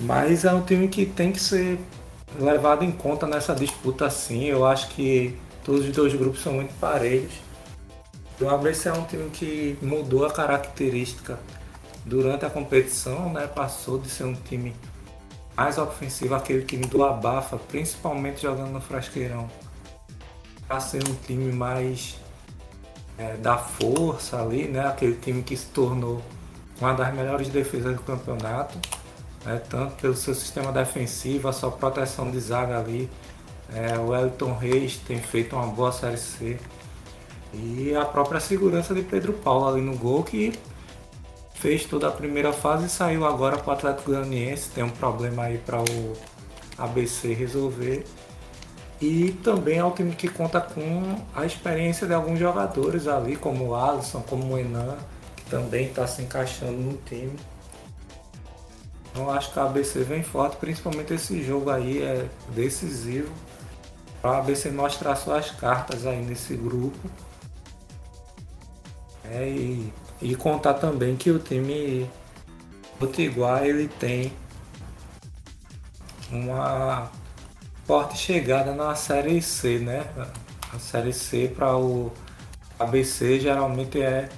mas 0.00 0.44
é 0.44 0.52
um 0.52 0.62
time 0.62 0.88
que 0.88 1.06
tem 1.06 1.32
que 1.32 1.40
ser 1.40 1.78
levado 2.38 2.84
em 2.84 2.92
conta 2.92 3.26
nessa 3.26 3.54
disputa 3.54 4.06
assim. 4.06 4.44
Eu 4.44 4.66
acho 4.66 4.88
que 4.88 5.38
todos 5.64 5.86
os 5.86 5.92
dois 5.94 6.14
grupos 6.14 6.42
são 6.42 6.54
muito 6.54 6.72
parelhos. 6.78 7.32
O 8.40 8.48
ABC 8.48 8.88
é 8.88 8.92
um 8.92 9.04
time 9.04 9.30
que 9.30 9.78
mudou 9.80 10.26
a 10.26 10.30
característica 10.30 11.38
durante 12.04 12.44
a 12.44 12.50
competição, 12.50 13.32
né? 13.32 13.46
Passou 13.46 13.98
de 13.98 14.08
ser 14.08 14.24
um 14.24 14.34
time 14.34 14.74
mais 15.56 15.78
ofensivo, 15.78 16.34
aquele 16.34 16.62
time 16.64 16.86
do 16.86 17.02
abafa, 17.02 17.56
principalmente 17.56 18.42
jogando 18.42 18.70
no 18.70 18.80
Frasqueirão, 18.80 19.48
para 20.68 20.80
ser 20.80 21.02
um 21.08 21.14
time 21.26 21.50
mais 21.50 22.16
é, 23.16 23.36
da 23.38 23.56
força 23.56 24.40
ali, 24.40 24.68
né? 24.68 24.86
Aquele 24.86 25.16
time 25.16 25.42
que 25.42 25.56
se 25.56 25.66
tornou 25.66 26.20
uma 26.78 26.92
das 26.92 27.14
melhores 27.14 27.48
defesas 27.48 27.96
do 27.96 28.02
campeonato, 28.02 28.78
né? 29.46 29.62
tanto 29.70 29.94
pelo 29.94 30.14
seu 30.14 30.34
sistema 30.34 30.72
defensivo, 30.72 31.48
a 31.48 31.52
sua 31.52 31.70
proteção 31.70 32.30
de 32.30 32.40
zaga 32.40 32.78
ali. 32.78 33.08
É, 33.72 33.98
o 33.98 34.14
Elton 34.14 34.54
Reis 34.56 34.96
tem 34.96 35.18
feito 35.18 35.56
uma 35.56 35.66
boa 35.66 35.92
Série 35.92 36.18
C. 36.18 36.58
E 37.54 37.94
a 37.94 38.04
própria 38.04 38.40
segurança 38.40 38.94
de 38.94 39.02
Pedro 39.02 39.32
Paulo 39.32 39.68
ali 39.68 39.80
no 39.80 39.96
gol, 39.96 40.22
que 40.22 40.52
fez 41.54 41.84
toda 41.84 42.08
a 42.08 42.10
primeira 42.10 42.52
fase 42.52 42.86
e 42.86 42.88
saiu 42.88 43.24
agora 43.24 43.56
para 43.56 43.70
o 43.70 43.72
Atlético 43.72 44.10
Goianiense. 44.10 44.70
Tem 44.70 44.84
um 44.84 44.90
problema 44.90 45.44
aí 45.44 45.58
para 45.58 45.80
o 45.80 46.12
ABC 46.76 47.32
resolver. 47.32 48.04
E 49.00 49.32
também 49.42 49.78
é 49.78 49.84
um 49.84 49.90
time 49.90 50.14
que 50.14 50.28
conta 50.28 50.60
com 50.60 51.16
a 51.34 51.44
experiência 51.44 52.06
de 52.06 52.14
alguns 52.14 52.38
jogadores 52.38 53.06
ali, 53.06 53.36
como 53.36 53.68
o 53.68 53.74
Alisson, 53.74 54.22
como 54.22 54.54
o 54.54 54.58
Enan, 54.58 54.96
que 55.36 55.44
também 55.50 55.86
está 55.86 56.06
se 56.06 56.22
encaixando 56.22 56.72
no 56.72 56.96
time. 57.04 57.36
Então 59.16 59.30
acho 59.30 59.50
que 59.50 59.58
a 59.58 59.62
ABC 59.64 60.04
vem 60.04 60.22
forte, 60.22 60.58
principalmente 60.58 61.14
esse 61.14 61.42
jogo 61.42 61.70
aí 61.70 62.02
é 62.02 62.28
decisivo 62.50 63.32
para 64.20 64.32
a 64.32 64.38
ABC 64.40 64.70
mostrar 64.70 65.16
suas 65.16 65.50
cartas 65.52 66.04
aí 66.04 66.22
nesse 66.22 66.54
grupo. 66.54 66.98
É, 69.24 69.48
e 69.48 69.90
e 70.20 70.34
contar 70.34 70.74
também 70.74 71.16
que 71.16 71.30
o 71.30 71.38
time 71.38 72.08
Potiguar 72.98 73.64
ele 73.64 73.88
tem 73.88 74.32
uma 76.30 77.10
forte 77.84 78.16
chegada 78.16 78.74
na 78.74 78.94
Série 78.94 79.42
C, 79.42 79.78
né? 79.78 80.06
A 80.72 80.78
Série 80.78 81.12
C 81.12 81.52
para 81.54 81.76
o 81.76 82.10
ABC 82.78 83.38
geralmente 83.38 84.00
é 84.00 84.28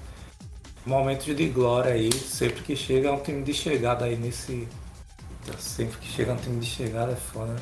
momentos 0.89 1.27
de 1.27 1.49
glória 1.49 1.93
aí. 1.93 2.13
Sempre 2.13 2.63
que 2.63 2.75
chega 2.75 3.09
é 3.09 3.13
um 3.13 3.21
time 3.21 3.43
de 3.43 3.55
chegada 3.55 4.07
aí 4.07 4.17
nesse. 4.17 4.67
Sempre 5.59 5.99
que 5.99 6.09
chega 6.09 6.33
um 6.33 6.37
time 6.37 6.59
de 6.59 6.67
chegada 6.67 7.13
é 7.13 7.17
foda, 7.17 7.53
né? 7.53 7.61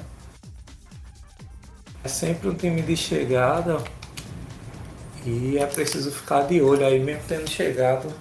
É 2.02 2.08
sempre 2.08 2.48
um 2.48 2.54
time 2.54 2.82
de 2.82 2.96
chegada 2.96 3.82
e 5.24 5.58
é 5.58 5.66
preciso 5.66 6.10
ficar 6.10 6.42
de 6.42 6.62
olho 6.62 6.86
aí, 6.86 7.00
mesmo 7.00 7.22
tendo 7.26 7.48
chegado, 7.48 8.12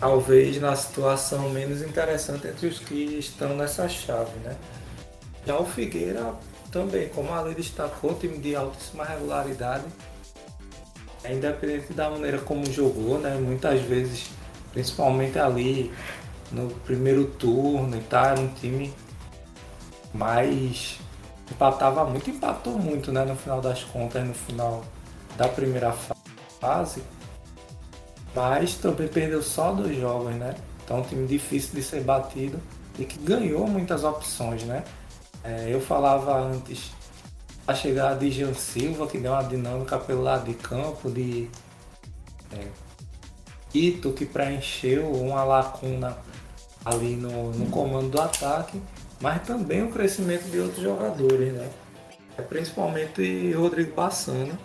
talvez 0.00 0.60
na 0.60 0.74
situação 0.74 1.48
menos 1.50 1.80
interessante 1.80 2.48
entre 2.48 2.66
os 2.66 2.80
que 2.80 3.18
estão 3.18 3.56
nessa 3.56 3.88
chave, 3.88 4.36
né? 4.40 4.56
Já 5.46 5.56
o 5.58 5.64
Figueira 5.64 6.34
também, 6.72 7.08
como 7.08 7.32
a 7.32 7.40
lei 7.40 7.54
destacou, 7.54 8.14
time 8.14 8.38
de 8.38 8.54
altíssima 8.54 9.04
regularidade, 9.04 9.84
independente 11.34 11.92
da 11.92 12.10
maneira 12.10 12.38
como 12.38 12.64
jogou, 12.70 13.18
né? 13.18 13.34
Muitas 13.36 13.80
vezes, 13.82 14.30
principalmente 14.72 15.38
ali 15.38 15.92
no 16.50 16.68
primeiro 16.68 17.26
turno 17.26 17.96
e 17.96 18.00
tal, 18.02 18.24
era 18.24 18.40
um 18.40 18.48
time 18.48 18.92
mais 20.14 20.98
empatava 21.50 22.04
muito, 22.04 22.30
empatou 22.30 22.78
muito, 22.78 23.10
né, 23.10 23.24
no 23.24 23.34
final 23.34 23.60
das 23.60 23.82
contas, 23.84 24.26
no 24.26 24.34
final 24.34 24.84
da 25.36 25.48
primeira 25.48 25.94
fase. 26.60 27.02
Mas 28.34 28.74
também 28.74 29.08
perdeu 29.08 29.42
só 29.42 29.72
dois 29.72 29.98
jogos, 29.98 30.34
né? 30.34 30.54
Então 30.84 31.00
um 31.00 31.02
time 31.02 31.26
difícil 31.26 31.74
de 31.74 31.82
ser 31.82 32.02
batido 32.02 32.60
e 32.98 33.04
que 33.04 33.18
ganhou 33.18 33.66
muitas 33.66 34.04
opções, 34.04 34.62
né? 34.64 34.84
É, 35.42 35.68
eu 35.68 35.80
falava 35.80 36.38
antes 36.38 36.90
a 37.68 37.74
chegada 37.74 38.18
de 38.18 38.30
Jean 38.30 38.54
Silva, 38.54 39.06
que 39.06 39.18
deu 39.18 39.30
uma 39.30 39.44
dinâmica 39.44 39.98
pelo 39.98 40.22
lado 40.22 40.46
de 40.46 40.54
campo, 40.54 41.10
de 41.10 41.50
é, 42.50 42.66
Ito, 43.74 44.10
que 44.14 44.24
preencheu 44.24 45.12
uma 45.12 45.44
lacuna 45.44 46.16
ali 46.82 47.14
no, 47.14 47.52
no 47.52 47.66
comando 47.66 48.08
do 48.08 48.18
ataque, 48.18 48.80
mas 49.20 49.42
também 49.42 49.82
o 49.82 49.90
crescimento 49.90 50.44
de 50.44 50.58
outros 50.58 50.82
jogadores, 50.82 51.52
né? 51.52 51.68
É, 52.38 52.42
principalmente 52.42 53.52
Rodrigo 53.52 53.94
Bassano, 53.94 54.58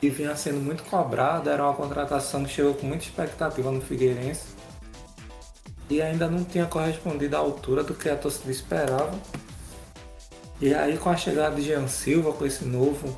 que 0.00 0.10
vinha 0.10 0.34
sendo 0.34 0.58
muito 0.58 0.82
cobrado, 0.82 1.48
era 1.48 1.62
uma 1.62 1.74
contratação 1.74 2.44
que 2.44 2.50
chegou 2.50 2.74
com 2.74 2.86
muita 2.86 3.04
expectativa 3.04 3.70
no 3.70 3.80
Figueirense 3.80 4.46
e 5.88 6.02
ainda 6.02 6.28
não 6.28 6.42
tinha 6.42 6.66
correspondido 6.66 7.36
à 7.36 7.38
altura 7.38 7.84
do 7.84 7.94
que 7.94 8.08
a 8.08 8.16
torcida 8.16 8.50
esperava. 8.50 9.12
E 10.60 10.74
aí 10.74 10.98
com 10.98 11.08
a 11.08 11.16
chegada 11.16 11.54
de 11.54 11.62
Jean 11.62 11.86
Silva, 11.86 12.32
com 12.32 12.44
esse 12.44 12.64
novo, 12.64 13.16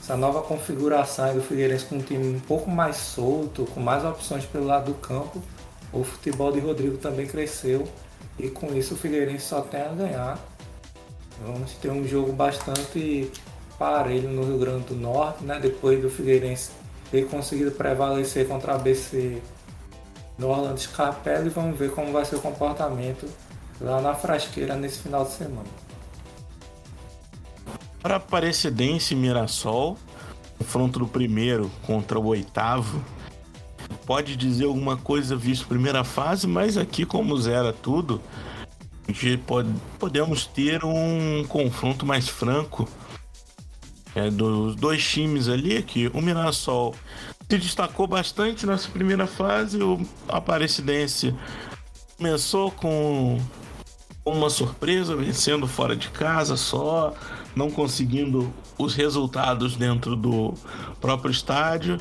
essa 0.00 0.16
nova 0.16 0.40
configuração 0.40 1.34
do 1.34 1.42
Figueirense 1.42 1.84
com 1.84 1.96
um 1.96 2.00
time 2.00 2.34
um 2.36 2.40
pouco 2.40 2.70
mais 2.70 2.96
solto, 2.96 3.66
com 3.66 3.80
mais 3.80 4.02
opções 4.02 4.46
pelo 4.46 4.64
lado 4.64 4.86
do 4.86 4.94
campo, 4.94 5.42
o 5.92 6.02
futebol 6.02 6.50
de 6.50 6.60
Rodrigo 6.60 6.96
também 6.96 7.26
cresceu 7.26 7.86
e 8.38 8.48
com 8.48 8.74
isso 8.74 8.94
o 8.94 8.96
Figueirense 8.96 9.44
só 9.44 9.60
tem 9.60 9.82
a 9.82 9.88
ganhar. 9.88 10.38
Vamos 11.44 11.72
ter 11.74 11.90
um 11.90 12.08
jogo 12.08 12.32
bastante 12.32 13.30
parelho 13.78 14.30
no 14.30 14.44
Rio 14.44 14.58
Grande 14.58 14.86
do 14.86 14.94
Norte, 14.94 15.44
né? 15.44 15.58
depois 15.60 16.00
do 16.00 16.08
Figueirense 16.08 16.70
ter 17.10 17.26
conseguido 17.28 17.70
prevalecer 17.70 18.48
contra 18.48 18.76
a 18.76 18.78
BC 18.78 19.42
no 20.38 20.48
Orlando 20.48 20.80
Scarpelli 20.80 21.48
e 21.48 21.50
vamos 21.50 21.78
ver 21.78 21.90
como 21.90 22.12
vai 22.12 22.24
ser 22.24 22.36
o 22.36 22.40
comportamento 22.40 23.28
lá 23.82 24.00
na 24.00 24.14
frasqueira 24.14 24.76
nesse 24.76 25.00
final 25.00 25.24
de 25.24 25.32
semana. 25.32 25.68
Para 28.00 28.16
Aparecidense 28.16 29.14
e 29.14 29.16
Mirassol, 29.16 29.96
confronto 30.58 30.98
do 30.98 31.06
primeiro 31.06 31.70
contra 31.86 32.18
o 32.18 32.26
oitavo, 32.26 33.02
pode 34.06 34.36
dizer 34.36 34.64
alguma 34.64 34.96
coisa 34.96 35.36
visto 35.36 35.66
primeira 35.66 36.02
fase, 36.02 36.46
mas 36.46 36.76
aqui 36.76 37.04
como 37.04 37.36
zera 37.40 37.72
tudo, 37.72 38.20
a 39.08 39.12
gente 39.12 39.36
pode, 39.38 39.68
podemos 39.98 40.46
ter 40.46 40.84
um 40.84 41.44
confronto 41.48 42.06
mais 42.06 42.28
franco 42.28 42.88
é, 44.14 44.30
dos 44.30 44.74
dois 44.76 45.06
times 45.06 45.48
ali, 45.48 45.82
que 45.82 46.08
o 46.08 46.20
Mirassol 46.20 46.94
se 47.48 47.58
destacou 47.58 48.06
bastante 48.06 48.66
nessa 48.66 48.88
primeira 48.88 49.26
fase. 49.26 49.82
O 49.82 50.00
Aparecidense 50.28 51.34
começou 52.16 52.70
com 52.70 53.38
uma 54.24 54.48
surpresa, 54.48 55.16
vencendo 55.16 55.66
fora 55.66 55.96
de 55.96 56.08
casa 56.08 56.56
só, 56.56 57.14
não 57.54 57.70
conseguindo 57.70 58.52
os 58.78 58.94
resultados 58.94 59.76
dentro 59.76 60.14
do 60.16 60.54
próprio 61.00 61.30
estádio. 61.30 61.98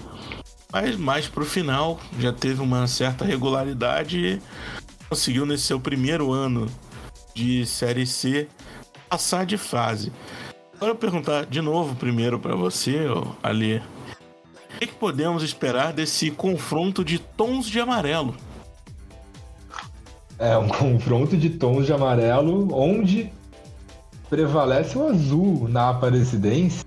Mas 0.72 0.96
mais 0.96 1.28
para 1.28 1.44
o 1.44 1.46
final 1.46 2.00
já 2.20 2.32
teve 2.32 2.62
uma 2.62 2.88
certa 2.88 3.26
regularidade 3.26 4.18
e 4.18 4.42
conseguiu 5.10 5.46
nesse 5.46 5.64
seu 5.64 5.80
primeiro 5.80 6.32
ano 6.32 6.68
de 7.34 7.66
Série 7.66 8.06
C 8.06 8.48
passar 9.10 9.46
de 9.46 9.58
fase. 9.58 10.14
Agora 10.76 10.92
eu 10.92 10.96
perguntar 10.96 11.46
de 11.46 11.62
novo 11.62 11.96
primeiro 11.96 12.40
para 12.40 12.56
você, 12.56 13.06
Ali 13.44 13.82
que, 14.82 14.88
que 14.88 14.96
podemos 14.96 15.44
esperar 15.44 15.94
desse 15.94 16.32
confronto 16.32 17.06
de 17.06 17.20
tons 17.20 17.68
de 17.68 17.80
amarelo? 17.80 18.36
É 20.42 20.58
um 20.58 20.68
confronto 20.74 21.38
de 21.38 21.52
tons 21.52 21.86
de 21.86 21.94
amarelo 21.94 22.74
onde 22.74 23.32
prevalece 24.28 24.98
o 24.98 25.08
azul 25.08 25.70
na 25.70 25.90
Aparecidense. 25.90 26.84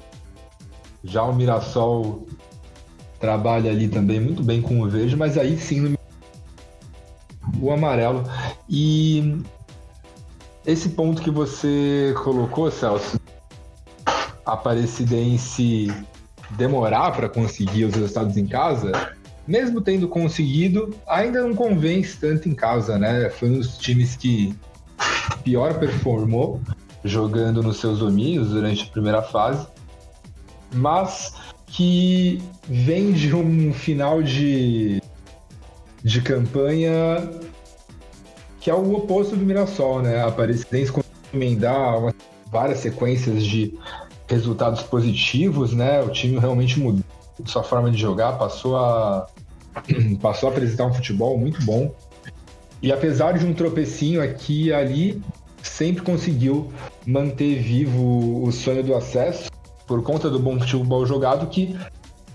Já 1.05 1.23
o 1.23 1.33
Mirassol 1.33 2.27
trabalha 3.21 3.71
ali 3.71 3.87
também 3.87 4.19
muito 4.19 4.43
bem 4.43 4.61
com 4.61 4.81
o 4.81 4.89
verde, 4.89 5.15
mas 5.15 5.39
aí 5.39 5.57
sim 5.57 5.95
o 7.61 7.71
amarelo. 7.71 8.25
E 8.69 9.41
esse 10.67 10.89
ponto 10.89 11.23
que 11.23 11.31
você 11.31 12.13
colocou, 12.25 12.71
Celso, 12.73 13.21
Aparecidense 14.45 15.95
demorar 16.51 17.13
para 17.13 17.29
conseguir 17.29 17.85
os 17.85 17.95
resultados 17.95 18.37
em 18.37 18.47
casa, 18.47 19.15
mesmo 19.47 19.81
tendo 19.81 20.09
conseguido, 20.09 20.95
ainda 21.07 21.43
não 21.43 21.55
convence 21.55 22.19
tanto 22.19 22.49
em 22.49 22.55
casa, 22.55 22.99
né? 22.99 23.29
Foi 23.31 23.51
um 23.51 23.59
dos 23.59 23.79
times 23.79 24.17
que 24.17 24.55
pior 25.43 25.79
performou 25.79 26.61
jogando 27.05 27.63
nos 27.63 27.79
seus 27.79 27.99
domínios 27.99 28.49
durante 28.51 28.85
a 28.85 28.93
primeira 28.93 29.23
fase, 29.23 29.67
mas 30.73 31.35
que 31.67 32.43
vem 32.69 33.13
de 33.13 33.35
um 33.35 33.73
final 33.73 34.23
de, 34.23 35.03
de 36.03 36.21
campanha 36.23 37.29
que 38.61 38.71
é 38.71 38.75
o 38.75 38.95
oposto 38.95 39.37
do 39.37 39.45
Mirassol, 39.45 40.01
né? 40.01 40.23
A 40.23 40.29
Aparecidense 40.29 40.91
conseguiu 40.91 41.21
emendar 41.35 42.15
várias 42.51 42.79
sequências 42.79 43.45
de 43.45 43.79
resultados 44.27 44.83
positivos, 44.85 45.75
né? 45.75 46.01
O 46.03 46.09
time 46.09 46.39
realmente 46.39 46.81
mudou 46.81 47.05
sua 47.45 47.63
forma 47.63 47.91
de 47.91 47.99
jogar, 47.99 48.39
passou 48.39 48.77
a 48.77 49.27
passou 50.21 50.49
a 50.49 50.53
apresentar 50.53 50.87
um 50.87 50.95
futebol 50.95 51.39
muito 51.39 51.63
bom. 51.65 51.95
E 52.83 52.93
apesar 52.93 53.39
de 53.39 53.47
um 53.47 53.55
tropecinho 53.55 54.23
aqui 54.23 54.67
e 54.67 54.73
ali, 54.73 55.23
sempre 55.63 56.03
conseguiu 56.03 56.73
manter 57.07 57.61
vivo 57.63 58.45
o 58.45 58.53
sonho 58.53 58.83
do 58.83 58.95
acesso 58.95 59.51
por 59.87 60.03
conta 60.03 60.31
do 60.31 60.39
bom 60.39 60.59
futebol 60.59 61.07
jogado 61.07 61.47
que 61.49 61.77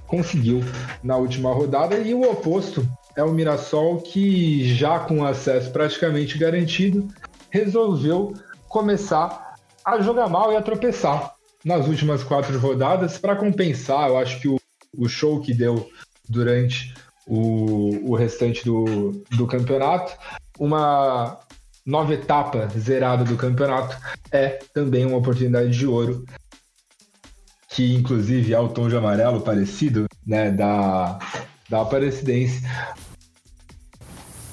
conseguiu 0.08 0.62
na 1.04 1.18
última 1.18 1.54
rodada 1.54 1.96
e 1.98 2.14
o 2.14 2.30
oposto 2.30 2.88
é 3.16 3.24
o 3.24 3.32
Mirassol 3.32 3.98
que 3.98 4.74
já 4.74 5.00
com 5.00 5.24
acesso 5.24 5.72
praticamente 5.72 6.38
garantido 6.38 7.08
resolveu 7.50 8.34
começar 8.68 9.56
a 9.86 10.00
jogar 10.02 10.28
mal 10.28 10.52
e 10.52 10.56
a 10.56 10.62
tropeçar 10.62 11.34
nas 11.64 11.88
últimas 11.88 12.24
quatro 12.24 12.58
rodadas 12.60 13.18
para 13.18 13.36
compensar. 13.36 14.10
Eu 14.10 14.18
acho 14.18 14.40
que 14.40 14.48
o, 14.48 14.58
o 14.98 15.08
show 15.08 15.42
que 15.42 15.54
deu 15.54 15.90
durante 16.28 16.94
o, 17.30 18.12
o 18.12 18.16
restante 18.16 18.66
do, 18.66 19.24
do 19.38 19.46
campeonato, 19.46 20.18
uma 20.58 21.40
nova 21.86 22.14
etapa 22.14 22.68
zerada 22.78 23.24
do 23.24 23.38
campeonato 23.38 23.96
é 24.32 24.60
também 24.74 25.06
uma 25.06 25.18
oportunidade 25.18 25.70
de 25.70 25.86
ouro 25.86 26.26
que 27.70 27.96
inclusive 27.96 28.52
é 28.52 28.60
o 28.60 28.68
tom 28.68 28.90
de 28.90 28.98
amarelo 28.98 29.42
parecido 29.42 30.08
né, 30.26 30.50
da, 30.50 31.20
da 31.70 31.82
Aparecidense. 31.82 32.64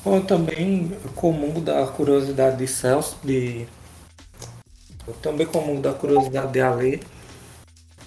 Bom, 0.04 0.20
também 0.20 0.92
comum 1.14 1.60
da 1.60 1.86
curiosidade 1.86 2.58
de 2.58 2.68
Celso 2.68 3.16
de 3.24 3.66
também 5.22 5.46
como 5.46 5.80
da 5.80 5.94
curiosidade 5.94 6.52
de 6.52 6.60
Ale, 6.60 7.02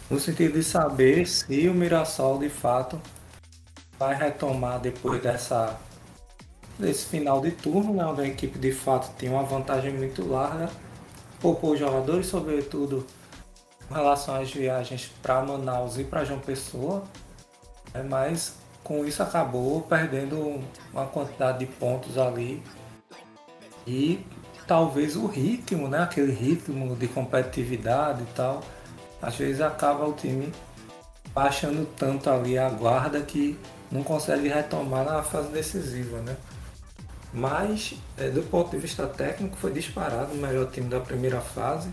no 0.09 0.19
sentido 0.19 0.53
de 0.53 0.63
saber 0.63 1.27
se 1.27 1.67
o 1.67 1.73
Mirassol 1.73 2.37
de 2.37 2.49
fato 2.49 3.01
vai 3.99 4.15
retomar 4.15 4.79
depois 4.79 5.21
dessa 5.21 5.77
desse 6.79 7.07
final 7.07 7.41
de 7.41 7.51
turno, 7.51 7.93
né, 7.93 8.05
onde 8.05 8.21
a 8.21 8.25
equipe 8.25 8.57
de 8.57 8.71
fato 8.71 9.13
tem 9.17 9.29
uma 9.29 9.43
vantagem 9.43 9.91
muito 9.91 10.25
larga, 10.25 10.69
poupou 11.41 11.73
os 11.73 11.79
jogadores, 11.79 12.27
sobretudo 12.27 13.05
em 13.91 13.93
relação 13.93 14.35
às 14.35 14.49
viagens 14.49 15.11
para 15.21 15.41
Manaus 15.41 15.97
e 15.97 16.05
para 16.05 16.23
João 16.23 16.39
Pessoa, 16.39 17.03
né, 17.93 18.01
mas 18.01 18.55
com 18.81 19.05
isso 19.05 19.21
acabou 19.21 19.81
perdendo 19.81 20.63
uma 20.93 21.05
quantidade 21.05 21.59
de 21.59 21.65
pontos 21.65 22.17
ali 22.17 22.63
e 23.85 24.25
talvez 24.65 25.15
o 25.15 25.25
ritmo, 25.25 25.87
né? 25.87 26.03
Aquele 26.03 26.31
ritmo 26.31 26.95
de 26.95 27.07
competitividade 27.07 28.21
e 28.21 28.33
tal. 28.35 28.61
Às 29.19 29.35
vezes 29.35 29.61
acaba 29.61 30.07
o 30.07 30.13
time 30.13 30.53
baixando 31.33 31.87
tanto 31.97 32.29
ali 32.29 32.57
a 32.57 32.69
guarda 32.69 33.19
que 33.21 33.57
não 33.91 34.03
consegue 34.03 34.47
retomar 34.47 35.03
na 35.03 35.23
fase 35.23 35.49
decisiva, 35.49 36.19
né? 36.19 36.35
Mas, 37.33 37.93
é, 38.17 38.29
do 38.29 38.41
ponto 38.43 38.71
de 38.71 38.77
vista 38.77 39.05
técnico, 39.05 39.55
foi 39.57 39.71
disparado 39.71 40.33
o 40.33 40.37
melhor 40.37 40.69
time 40.71 40.87
da 40.89 40.99
primeira 40.99 41.39
fase. 41.39 41.89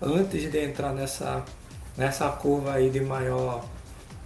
Antes 0.00 0.50
de 0.50 0.58
entrar 0.58 0.92
nessa, 0.92 1.42
nessa 1.96 2.28
curva 2.28 2.74
aí 2.74 2.90
de 2.90 3.00
maior 3.00 3.64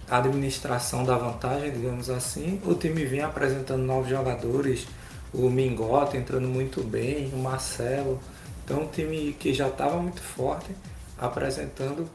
administração 0.09 1.03
da 1.03 1.15
vantagem, 1.17 1.71
digamos 1.71 2.09
assim, 2.09 2.59
o 2.65 2.73
time 2.73 3.05
vinha 3.05 3.27
apresentando 3.27 3.83
novos 3.83 4.09
jogadores, 4.09 4.87
o 5.33 5.49
Mingota 5.49 6.17
entrando 6.17 6.47
muito 6.47 6.83
bem, 6.83 7.29
o 7.33 7.37
Marcelo. 7.37 8.19
Então, 8.65 8.81
um 8.81 8.87
time 8.87 9.33
que 9.33 9.53
já 9.53 9.67
estava 9.67 9.97
muito 9.97 10.21
forte, 10.21 10.75
apresentando 11.17 12.09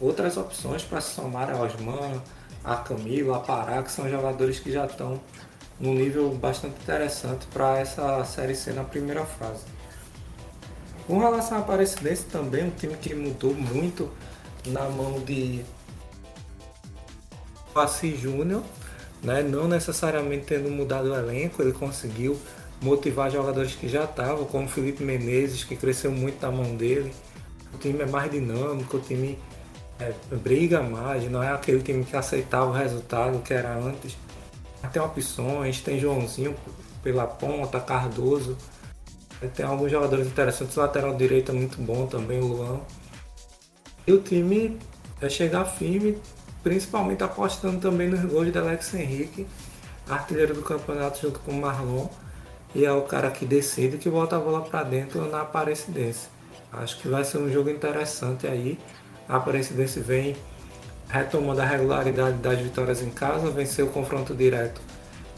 outras 0.00 0.36
opções 0.36 0.82
para 0.82 1.00
se 1.00 1.14
somar 1.14 1.50
a 1.50 1.56
Osman, 1.56 2.20
a 2.64 2.76
Camilo, 2.76 3.34
a 3.34 3.40
Pará, 3.40 3.82
que 3.82 3.92
são 3.92 4.08
jogadores 4.08 4.58
que 4.58 4.72
já 4.72 4.86
estão 4.86 5.20
num 5.78 5.94
nível 5.94 6.30
bastante 6.30 6.80
interessante 6.82 7.46
para 7.52 7.78
essa 7.78 8.24
Série 8.24 8.54
C 8.54 8.72
na 8.72 8.84
primeira 8.84 9.24
fase. 9.24 9.64
Com 11.06 11.18
relação 11.18 11.58
à 11.58 11.60
Aparecidense 11.60 12.24
também, 12.24 12.64
um 12.64 12.70
time 12.70 12.96
que 12.96 13.14
mudou 13.14 13.52
muito 13.52 14.10
na 14.66 14.88
mão 14.88 15.20
de 15.20 15.62
Passi 17.74 18.16
Júnior, 18.16 18.62
né? 19.22 19.42
não 19.42 19.68
necessariamente 19.68 20.46
tendo 20.46 20.70
mudado 20.70 21.10
o 21.10 21.14
elenco, 21.14 21.60
ele 21.60 21.72
conseguiu 21.72 22.38
motivar 22.80 23.30
jogadores 23.30 23.74
que 23.74 23.88
já 23.88 24.04
estavam, 24.04 24.44
como 24.46 24.68
Felipe 24.68 25.02
Menezes, 25.02 25.64
que 25.64 25.76
cresceu 25.76 26.10
muito 26.10 26.40
na 26.40 26.50
mão 26.50 26.74
dele. 26.76 27.12
O 27.74 27.78
time 27.78 28.00
é 28.02 28.06
mais 28.06 28.30
dinâmico, 28.30 28.96
o 28.96 29.00
time 29.00 29.38
é, 29.98 30.12
briga 30.36 30.82
mais, 30.82 31.30
não 31.30 31.42
é 31.42 31.52
aquele 31.52 31.82
time 31.82 32.04
que 32.04 32.16
aceitava 32.16 32.66
o 32.66 32.72
resultado 32.72 33.40
que 33.40 33.54
era 33.54 33.74
antes. 33.74 34.16
Tem 34.92 35.00
opções, 35.00 35.80
tem 35.80 35.98
Joãozinho 35.98 36.54
pela 37.02 37.26
ponta, 37.26 37.80
Cardoso. 37.80 38.56
Tem 39.54 39.64
alguns 39.64 39.90
jogadores 39.90 40.26
interessantes, 40.26 40.76
o 40.76 40.80
lateral 40.80 41.14
direito 41.14 41.52
é 41.52 41.54
muito 41.54 41.80
bom 41.80 42.06
também, 42.06 42.40
o 42.40 42.46
Luan. 42.46 42.80
E 44.06 44.12
o 44.12 44.20
time 44.20 44.78
é 45.20 45.28
chegar 45.28 45.64
firme, 45.64 46.18
principalmente 46.62 47.22
apostando 47.22 47.78
também 47.78 48.08
nos 48.08 48.20
gols 48.24 48.50
de 48.50 48.58
Alex 48.58 48.94
Henrique, 48.94 49.46
artilheiro 50.08 50.54
do 50.54 50.62
campeonato 50.62 51.20
junto 51.20 51.40
com 51.40 51.52
o 51.52 51.60
Marlon. 51.60 52.08
E 52.74 52.84
é 52.84 52.92
o 52.92 53.02
cara 53.02 53.30
que 53.30 53.46
decide 53.46 53.98
que 53.98 54.10
bota 54.10 54.36
a 54.36 54.40
bola 54.40 54.62
para 54.62 54.82
dentro 54.82 55.24
na 55.30 55.42
Aparecidense. 55.42 56.28
Acho 56.72 56.98
que 56.98 57.08
vai 57.08 57.24
ser 57.24 57.38
um 57.38 57.50
jogo 57.50 57.70
interessante 57.70 58.46
aí. 58.46 58.78
A 59.28 59.36
Aparecidense 59.36 60.00
vem 60.00 60.36
retomando 61.08 61.60
a 61.60 61.64
regularidade 61.64 62.38
das 62.38 62.58
vitórias 62.58 63.02
em 63.02 63.10
casa, 63.10 63.50
venceu 63.50 63.86
o 63.86 63.90
confronto 63.90 64.34
direto 64.34 64.80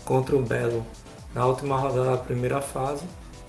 contra 0.05 0.37
o 0.37 0.43
Belo 0.43 0.87
na 1.35 1.45
última 1.45 1.77
rodada 1.77 2.13
da 2.13 2.17
primeira 2.17 2.61
fase. 2.61 3.05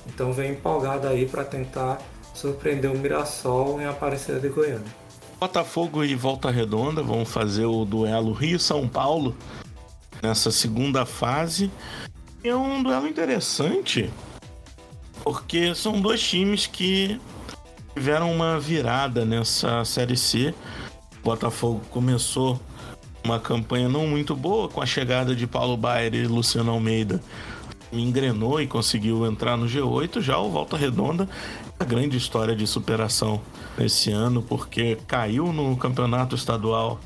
Então 0.06 0.34
vem 0.34 0.52
empolgado 0.52 1.08
aí 1.08 1.26
para 1.26 1.44
tentar 1.44 2.00
surpreender 2.34 2.92
o 2.92 2.98
Mirassol 2.98 3.82
em 3.82 3.86
Aparecida 3.86 4.40
de 4.40 4.50
Goiânia. 4.50 5.08
Botafogo 5.40 6.04
e 6.04 6.16
Volta 6.16 6.50
Redonda 6.50 7.04
vão 7.04 7.26
fazer 7.26 7.66
o 7.66 7.86
duelo 7.86 8.34
Rio-São 8.34 8.88
Paulo 8.88 9.36
nessa 10.22 10.52
segunda 10.52 11.06
fase. 11.06 11.72
É 12.44 12.56
um 12.56 12.82
duelo 12.82 13.08
interessante, 13.08 14.12
porque 15.24 15.76
são 15.76 16.02
dois 16.02 16.22
times 16.22 16.66
que 16.66 17.20
tiveram 17.98 18.32
uma 18.32 18.60
virada 18.60 19.26
nessa 19.26 19.84
Série 19.84 20.16
C. 20.16 20.54
O 21.20 21.24
Botafogo 21.24 21.82
começou 21.90 22.62
uma 23.24 23.40
campanha 23.40 23.90
não 23.90 24.06
muito 24.06 24.36
boa 24.36 24.70
com 24.70 24.80
a 24.80 24.86
chegada 24.86 25.36
de 25.36 25.48
Paulo 25.48 25.76
Baier 25.76 26.14
e 26.14 26.28
Luciano 26.28 26.72
Almeida. 26.72 27.20
Engrenou 27.92 28.62
e 28.62 28.68
conseguiu 28.68 29.26
entrar 29.26 29.58
no 29.58 29.66
G8. 29.66 30.22
Já 30.22 30.38
o 30.38 30.52
Volta 30.52 30.78
Redonda 30.78 31.28
a 31.80 31.84
grande 31.84 32.18
história 32.18 32.56
de 32.56 32.68
superação 32.68 33.42
esse 33.80 34.12
ano, 34.12 34.44
porque 34.44 35.00
caiu 35.08 35.52
no 35.52 35.76
campeonato 35.76 36.36
estadual 36.36 37.00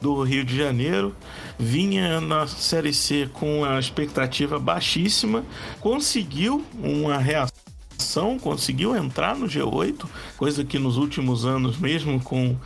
do 0.00 0.22
Rio 0.22 0.44
de 0.44 0.56
Janeiro, 0.56 1.12
vinha 1.58 2.20
na 2.20 2.46
Série 2.46 2.94
C 2.94 3.28
com 3.32 3.64
a 3.64 3.80
expectativa 3.80 4.60
baixíssima, 4.60 5.44
conseguiu 5.80 6.64
uma 6.80 7.18
reação, 7.18 7.63
conseguiu 8.38 8.96
entrar 8.96 9.36
no 9.36 9.46
G8, 9.46 10.06
coisa 10.36 10.64
que 10.64 10.78
nos 10.78 10.96
últimos 10.96 11.44
anos, 11.44 11.78
mesmo 11.78 12.20
com 12.20 12.56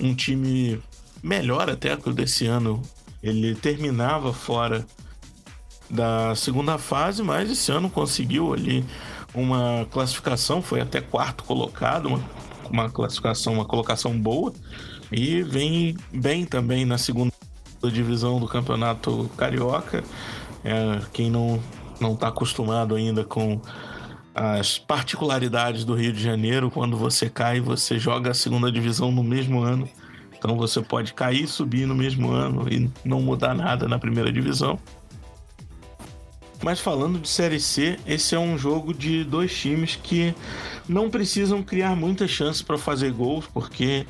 um 0.00 0.14
time 0.14 0.80
melhor 1.22 1.70
até 1.70 1.96
que 1.96 2.08
o 2.08 2.12
desse 2.12 2.46
ano, 2.46 2.82
ele 3.22 3.54
terminava 3.54 4.32
fora 4.32 4.86
da 5.88 6.34
segunda 6.34 6.78
fase, 6.78 7.22
mas 7.22 7.50
esse 7.50 7.70
ano 7.70 7.88
conseguiu 7.88 8.52
ali 8.52 8.84
uma 9.34 9.86
classificação, 9.90 10.62
foi 10.62 10.80
até 10.80 11.00
quarto 11.00 11.44
colocado, 11.44 12.06
uma, 12.06 12.22
uma 12.70 12.90
classificação, 12.90 13.54
uma 13.54 13.64
colocação 13.64 14.18
boa, 14.18 14.52
e 15.10 15.42
vem 15.42 15.96
bem 16.12 16.44
também 16.44 16.84
na 16.84 16.98
segunda 16.98 17.32
divisão 17.92 18.40
do 18.40 18.46
campeonato 18.46 19.30
carioca. 19.36 20.02
É, 20.64 21.00
quem 21.12 21.30
não 21.30 21.60
não 22.00 22.14
está 22.14 22.28
acostumado 22.28 22.94
ainda 22.94 23.24
com 23.24 23.60
as 24.34 24.78
particularidades 24.78 25.84
do 25.84 25.94
Rio 25.94 26.12
de 26.12 26.22
Janeiro, 26.22 26.70
quando 26.70 26.96
você 26.96 27.30
cai, 27.30 27.60
você 27.60 27.98
joga 27.98 28.32
a 28.32 28.34
segunda 28.34 28.70
divisão 28.70 29.12
no 29.12 29.22
mesmo 29.22 29.60
ano. 29.60 29.88
Então 30.36 30.56
você 30.56 30.82
pode 30.82 31.14
cair 31.14 31.44
e 31.44 31.46
subir 31.46 31.86
no 31.86 31.94
mesmo 31.94 32.30
ano 32.30 32.66
e 32.68 32.90
não 33.04 33.22
mudar 33.22 33.54
nada 33.54 33.86
na 33.88 33.98
primeira 33.98 34.32
divisão. 34.32 34.78
Mas 36.62 36.80
falando 36.80 37.18
de 37.18 37.28
Série 37.28 37.60
C, 37.60 37.98
esse 38.06 38.34
é 38.34 38.38
um 38.38 38.56
jogo 38.58 38.92
de 38.92 39.22
dois 39.22 39.54
times 39.56 39.96
que 40.02 40.34
não 40.88 41.10
precisam 41.10 41.62
criar 41.62 41.94
muitas 41.94 42.30
chances 42.30 42.62
para 42.62 42.78
fazer 42.78 43.12
gols, 43.12 43.46
porque 43.52 44.06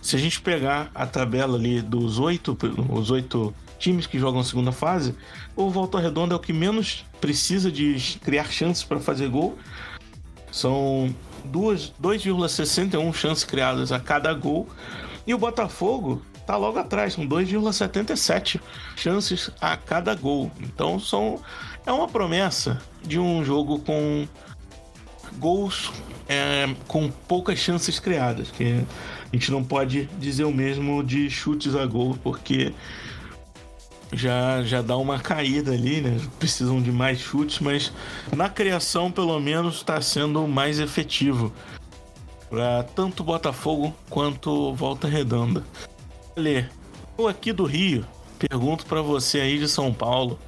se 0.00 0.16
a 0.16 0.18
gente 0.18 0.40
pegar 0.40 0.90
a 0.94 1.04
tabela 1.04 1.58
ali 1.58 1.82
dos 1.82 2.18
oito, 2.18 2.56
os 2.88 3.10
oito 3.10 3.52
times 3.78 4.06
que 4.06 4.18
jogam 4.18 4.42
segunda 4.42 4.72
fase, 4.72 5.14
o 5.54 5.70
Volta 5.70 5.98
Redonda 5.98 6.34
é 6.34 6.36
o 6.36 6.40
que 6.40 6.52
menos 6.52 7.04
precisa 7.20 7.70
de 7.70 8.18
criar 8.22 8.50
chances 8.50 8.82
para 8.82 8.98
fazer 9.00 9.28
gol. 9.28 9.58
São 10.50 11.14
2,61 11.50 13.12
chances 13.14 13.44
criadas 13.44 13.92
a 13.92 14.00
cada 14.00 14.32
gol. 14.32 14.68
E 15.26 15.34
o 15.34 15.38
Botafogo 15.38 16.22
tá 16.46 16.56
logo 16.56 16.78
atrás, 16.78 17.16
com 17.16 17.26
2,77 17.26 18.60
chances 18.94 19.50
a 19.60 19.76
cada 19.76 20.14
gol. 20.14 20.50
Então 20.60 20.98
são 20.98 21.40
é 21.84 21.92
uma 21.92 22.08
promessa 22.08 22.80
de 23.02 23.18
um 23.18 23.44
jogo 23.44 23.80
com 23.80 24.26
gols 25.38 25.92
é, 26.28 26.68
com 26.88 27.08
poucas 27.08 27.58
chances 27.58 27.98
criadas, 27.98 28.50
que 28.50 28.84
a 29.32 29.36
gente 29.36 29.50
não 29.50 29.62
pode 29.62 30.06
dizer 30.18 30.44
o 30.44 30.52
mesmo 30.52 31.02
de 31.02 31.30
chutes 31.30 31.74
a 31.74 31.86
gol, 31.86 32.18
porque 32.22 32.72
já, 34.12 34.62
já 34.62 34.82
dá 34.82 34.96
uma 34.96 35.18
caída 35.18 35.72
ali, 35.72 36.00
né? 36.00 36.18
Precisam 36.38 36.80
de 36.80 36.92
mais 36.92 37.18
chutes, 37.18 37.60
mas 37.60 37.92
na 38.34 38.48
criação, 38.48 39.10
pelo 39.10 39.38
menos, 39.40 39.76
está 39.76 40.00
sendo 40.00 40.46
mais 40.46 40.78
efetivo 40.80 41.52
para 42.48 42.82
tanto 42.82 43.24
Botafogo 43.24 43.94
quanto 44.08 44.74
Volta 44.74 45.08
Redonda. 45.08 45.64
Lê, 46.36 46.64
eu 47.18 47.26
aqui 47.28 47.52
do 47.52 47.64
Rio 47.64 48.04
pergunto 48.38 48.86
para 48.86 49.00
você 49.00 49.40
aí 49.40 49.58
de 49.58 49.68
São 49.68 49.92
Paulo 49.92 50.38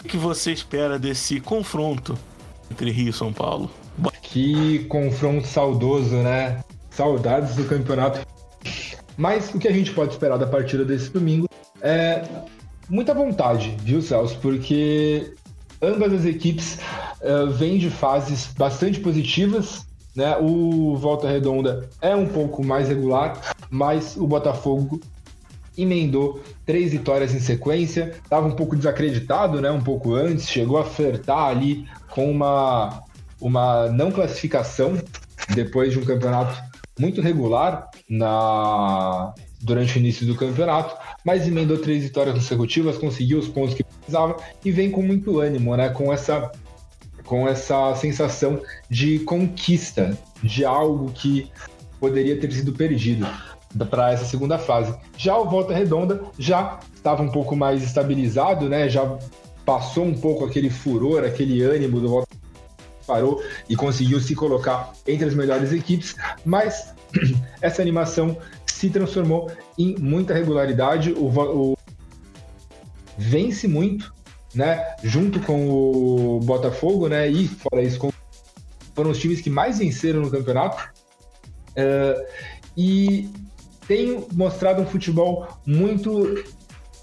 o 0.00 0.08
que 0.08 0.16
você 0.16 0.50
espera 0.50 0.98
desse 0.98 1.40
confronto 1.40 2.18
entre 2.70 2.90
Rio 2.90 3.10
e 3.10 3.12
São 3.12 3.32
Paulo? 3.32 3.70
Que 4.22 4.84
confronto 4.86 5.46
saudoso, 5.46 6.16
né? 6.16 6.64
Saudades 6.90 7.54
do 7.54 7.64
campeonato. 7.64 8.26
Mas 9.16 9.54
o 9.54 9.58
que 9.58 9.68
a 9.68 9.72
gente 9.72 9.92
pode 9.92 10.12
esperar 10.12 10.38
da 10.38 10.46
partida 10.46 10.84
desse 10.84 11.10
domingo 11.10 11.46
é 11.80 12.24
muita 12.92 13.14
vontade, 13.14 13.74
viu, 13.82 14.02
Celso? 14.02 14.38
Porque 14.40 15.32
ambas 15.80 16.12
as 16.12 16.26
equipes 16.26 16.78
uh, 17.22 17.50
vêm 17.50 17.78
de 17.78 17.88
fases 17.88 18.52
bastante 18.52 19.00
positivas. 19.00 19.86
Né? 20.14 20.36
O 20.36 20.94
Volta 20.96 21.26
Redonda 21.26 21.88
é 22.02 22.14
um 22.14 22.26
pouco 22.26 22.62
mais 22.62 22.88
regular, 22.88 23.40
mas 23.70 24.14
o 24.14 24.26
Botafogo 24.26 25.00
emendou 25.76 26.42
três 26.66 26.92
vitórias 26.92 27.34
em 27.34 27.40
sequência, 27.40 28.14
estava 28.22 28.46
um 28.46 28.54
pouco 28.54 28.76
desacreditado, 28.76 29.58
né, 29.58 29.70
um 29.70 29.80
pouco 29.80 30.14
antes, 30.14 30.46
chegou 30.46 30.76
a 30.76 30.84
flertar 30.84 31.46
ali 31.46 31.88
com 32.10 32.30
uma, 32.30 33.02
uma 33.40 33.88
não 33.88 34.12
classificação 34.12 34.98
depois 35.54 35.94
de 35.94 35.98
um 35.98 36.04
campeonato 36.04 36.62
muito 37.00 37.22
regular 37.22 37.88
na 38.06 39.32
durante 39.62 39.96
o 39.96 40.00
início 40.00 40.26
do 40.26 40.34
campeonato, 40.34 40.94
mas 41.24 41.46
emendou 41.46 41.78
três 41.78 42.02
vitórias 42.02 42.34
consecutivas, 42.34 42.98
conseguiu 42.98 43.38
os 43.38 43.48
pontos 43.48 43.74
que 43.74 43.84
precisava 43.84 44.36
e 44.64 44.70
vem 44.70 44.90
com 44.90 45.02
muito 45.02 45.40
ânimo, 45.40 45.76
né, 45.76 45.88
com 45.90 46.12
essa 46.12 46.50
com 47.24 47.48
essa 47.48 47.94
sensação 47.94 48.60
de 48.90 49.20
conquista, 49.20 50.18
de 50.42 50.64
algo 50.64 51.10
que 51.12 51.50
poderia 51.98 52.38
ter 52.38 52.52
sido 52.52 52.72
perdido 52.72 53.26
para 53.88 54.12
essa 54.12 54.24
segunda 54.24 54.58
fase. 54.58 54.94
Já 55.16 55.38
o 55.38 55.48
Volta 55.48 55.72
Redonda 55.72 56.20
já 56.38 56.80
estava 56.94 57.22
um 57.22 57.30
pouco 57.30 57.56
mais 57.56 57.82
estabilizado, 57.82 58.68
né? 58.68 58.88
Já 58.88 59.18
passou 59.64 60.04
um 60.04 60.14
pouco 60.14 60.44
aquele 60.44 60.68
furor, 60.68 61.24
aquele 61.24 61.62
ânimo 61.62 62.00
do 62.00 62.08
Volta 62.08 62.41
parou 63.06 63.42
e 63.68 63.76
conseguiu 63.76 64.20
se 64.20 64.34
colocar 64.34 64.92
entre 65.06 65.26
as 65.26 65.34
melhores 65.34 65.72
equipes, 65.72 66.16
mas 66.44 66.94
essa 67.60 67.82
animação 67.82 68.36
se 68.66 68.90
transformou 68.90 69.50
em 69.78 69.96
muita 69.98 70.34
regularidade. 70.34 71.12
O, 71.12 71.26
o 71.26 71.76
vence 73.16 73.68
muito, 73.68 74.12
né? 74.54 74.96
Junto 75.02 75.40
com 75.40 75.68
o 75.68 76.40
Botafogo, 76.40 77.08
né? 77.08 77.28
E 77.28 77.46
fora 77.46 77.82
isso, 77.82 78.12
foram 78.94 79.10
os 79.10 79.18
times 79.18 79.40
que 79.40 79.50
mais 79.50 79.78
venceram 79.78 80.20
no 80.20 80.30
campeonato. 80.30 80.90
Uh, 81.70 82.26
e 82.76 83.30
tem 83.86 84.26
mostrado 84.32 84.82
um 84.82 84.86
futebol 84.86 85.48
muito 85.66 86.42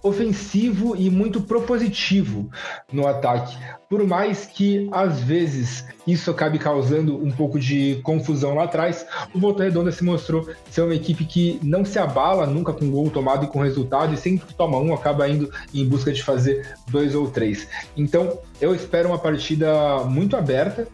ofensivo 0.03 0.95
e 0.95 1.09
muito 1.09 1.41
propositivo 1.41 2.49
no 2.91 3.07
ataque. 3.07 3.57
Por 3.89 4.05
mais 4.05 4.45
que 4.45 4.87
às 4.91 5.19
vezes 5.19 5.85
isso 6.05 6.31
acabe 6.31 6.59
causando 6.59 7.15
um 7.17 7.31
pouco 7.31 7.59
de 7.59 7.99
confusão 8.03 8.55
lá 8.55 8.63
atrás, 8.63 9.05
o 9.33 9.39
Volta 9.39 9.63
Redonda 9.63 9.91
se 9.91 10.03
mostrou 10.03 10.47
ser 10.69 10.81
uma 10.81 10.95
equipe 10.95 11.25
que 11.25 11.59
não 11.63 11.83
se 11.83 11.97
abala 11.99 12.45
nunca 12.45 12.71
com 12.71 12.89
gol 12.89 13.09
tomado 13.09 13.45
e 13.45 13.47
com 13.47 13.59
resultado, 13.59 14.13
e 14.13 14.17
sempre 14.17 14.45
que 14.47 14.53
toma 14.53 14.77
um 14.77 14.93
acaba 14.93 15.27
indo 15.27 15.51
em 15.73 15.85
busca 15.87 16.11
de 16.11 16.23
fazer 16.23 16.75
dois 16.87 17.15
ou 17.15 17.29
três. 17.29 17.67
Então 17.97 18.39
eu 18.61 18.73
espero 18.75 19.09
uma 19.09 19.19
partida 19.19 20.03
muito 20.05 20.35
aberta 20.37 20.87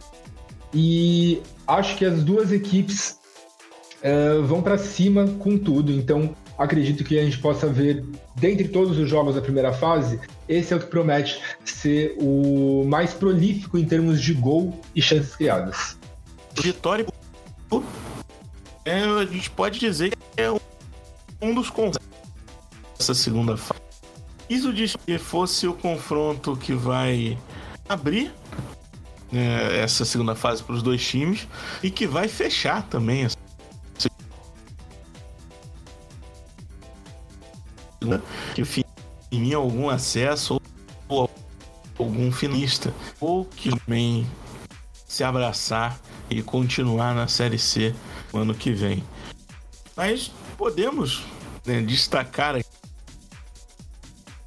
e 0.74 1.40
acho 1.66 1.96
que 1.96 2.04
as 2.04 2.22
duas 2.22 2.52
equipes 2.52 3.18
uh, 4.02 4.42
vão 4.44 4.62
para 4.62 4.78
cima 4.78 5.26
com 5.38 5.56
tudo. 5.58 5.92
Então 5.92 6.34
acredito 6.58 7.04
que 7.04 7.18
a 7.18 7.24
gente 7.24 7.38
possa 7.38 7.66
ver, 7.66 8.04
dentre 8.34 8.68
todos 8.68 8.98
os 8.98 9.08
jogos 9.08 9.34
da 9.34 9.40
primeira 9.40 9.72
fase, 9.72 10.20
esse 10.48 10.72
é 10.72 10.76
o 10.76 10.80
que 10.80 10.86
promete 10.86 11.40
ser 11.64 12.16
o 12.18 12.84
mais 12.86 13.12
prolífico 13.12 13.78
em 13.78 13.84
termos 13.84 14.20
de 14.20 14.32
gol 14.34 14.78
e 14.94 15.02
chances 15.02 15.34
criadas. 15.36 15.96
Vitória 16.54 17.06
é, 18.84 19.02
a 19.02 19.24
gente 19.26 19.50
pode 19.50 19.80
dizer 19.80 20.10
que 20.10 20.40
é 20.40 20.50
um 21.42 21.52
dos 21.52 21.68
confrontos 21.68 21.98
dessa 22.96 23.14
segunda 23.14 23.56
fase. 23.56 23.80
Isso 24.48 24.72
diz 24.72 24.94
que 24.94 25.18
fosse 25.18 25.66
o 25.66 25.74
confronto 25.74 26.56
que 26.56 26.72
vai 26.72 27.36
abrir 27.88 28.32
né, 29.32 29.80
essa 29.80 30.04
segunda 30.04 30.36
fase 30.36 30.62
para 30.62 30.76
os 30.76 30.82
dois 30.82 31.04
times 31.04 31.48
e 31.82 31.90
que 31.90 32.06
vai 32.06 32.28
fechar 32.28 32.84
também 32.84 33.24
essa 33.24 33.36
que 38.54 38.84
em 39.32 39.54
algum 39.54 39.88
acesso 39.88 40.60
ou 41.08 41.30
algum 41.98 42.30
finista 42.30 42.94
ou 43.20 43.44
que 43.44 43.70
também 43.70 44.26
se 45.06 45.24
abraçar 45.24 45.98
e 46.28 46.42
continuar 46.42 47.14
na 47.14 47.28
Série 47.28 47.58
C 47.58 47.94
no 48.32 48.40
ano 48.40 48.54
que 48.54 48.72
vem. 48.72 49.02
Mas 49.96 50.30
podemos 50.56 51.24
né, 51.64 51.80
destacar 51.80 52.60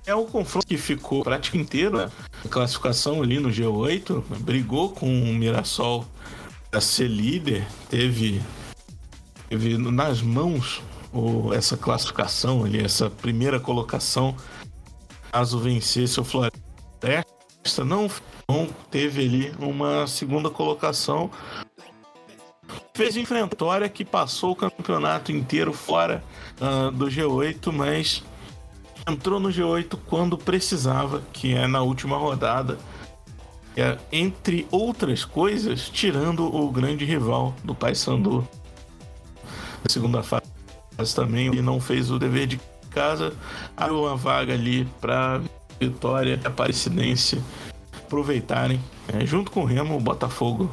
é 0.06 0.16
o 0.16 0.26
confronto 0.26 0.66
que 0.66 0.78
ficou 0.78 1.24
praticamente 1.24 1.68
inteiro 1.68 1.98
né? 1.98 2.10
a 2.44 2.48
classificação 2.48 3.22
ali 3.22 3.40
no 3.40 3.50
G8, 3.50 4.24
brigou 4.40 4.90
com 4.90 5.08
o 5.08 5.34
Mirassol 5.34 6.06
a 6.72 6.82
ser 6.82 7.08
líder, 7.08 7.68
teve, 7.90 8.42
teve 9.48 9.78
nas 9.78 10.22
mãos 10.22 10.82
o, 11.14 11.54
essa 11.54 11.76
classificação 11.78 12.64
ali, 12.64 12.84
essa 12.84 13.10
primeira 13.10 13.60
colocação, 13.60 14.36
caso 15.32 15.60
vencesse 15.60 16.20
o 16.20 16.24
Floresta, 16.24 17.84
não, 17.86 18.10
não 18.48 18.68
teve 18.90 19.22
ali 19.22 19.54
uma 19.60 20.08
segunda 20.08 20.50
colocação. 20.50 21.30
Fez 22.94 23.16
enfrentória 23.16 23.88
que 23.88 24.04
passou 24.04 24.52
o 24.52 24.56
campeonato 24.56 25.32
inteiro 25.32 25.74
fora 25.74 26.24
uh, 26.60 26.92
do 26.92 27.08
G8, 27.08 27.72
mas 27.72 28.24
entrou 29.08 29.40
no 29.40 29.50
G8 29.50 29.98
quando 30.08 30.38
precisava, 30.38 31.24
que 31.34 31.54
é 31.54 31.66
na 31.66 31.82
última 31.82 32.18
rodada. 32.18 32.78
É, 33.78 33.98
entre 34.12 34.68
outras 34.72 35.24
coisas, 35.24 35.90
tirando 35.90 36.44
o 36.54 36.70
grande 36.70 37.06
rival 37.06 37.56
do 37.64 37.74
Paysandu 37.74 38.46
na 39.84 39.90
segunda 39.90 40.22
fase 40.22 40.49
também 41.14 41.54
e 41.54 41.62
não 41.62 41.80
fez 41.80 42.12
o 42.12 42.20
dever 42.20 42.48
de 42.48 42.60
casa, 42.92 43.34
abriu 43.76 44.02
uma 44.02 44.16
vaga 44.16 44.54
ali 44.54 44.86
para 45.00 45.42
Vitória 45.80 46.40
e 46.44 46.48
Aparecidense 46.48 47.42
aproveitarem. 47.96 48.80
É, 49.08 49.26
junto 49.26 49.52
com 49.52 49.62
o 49.62 49.66
Remo, 49.66 49.96
o 49.96 50.00
Botafogo 50.00 50.70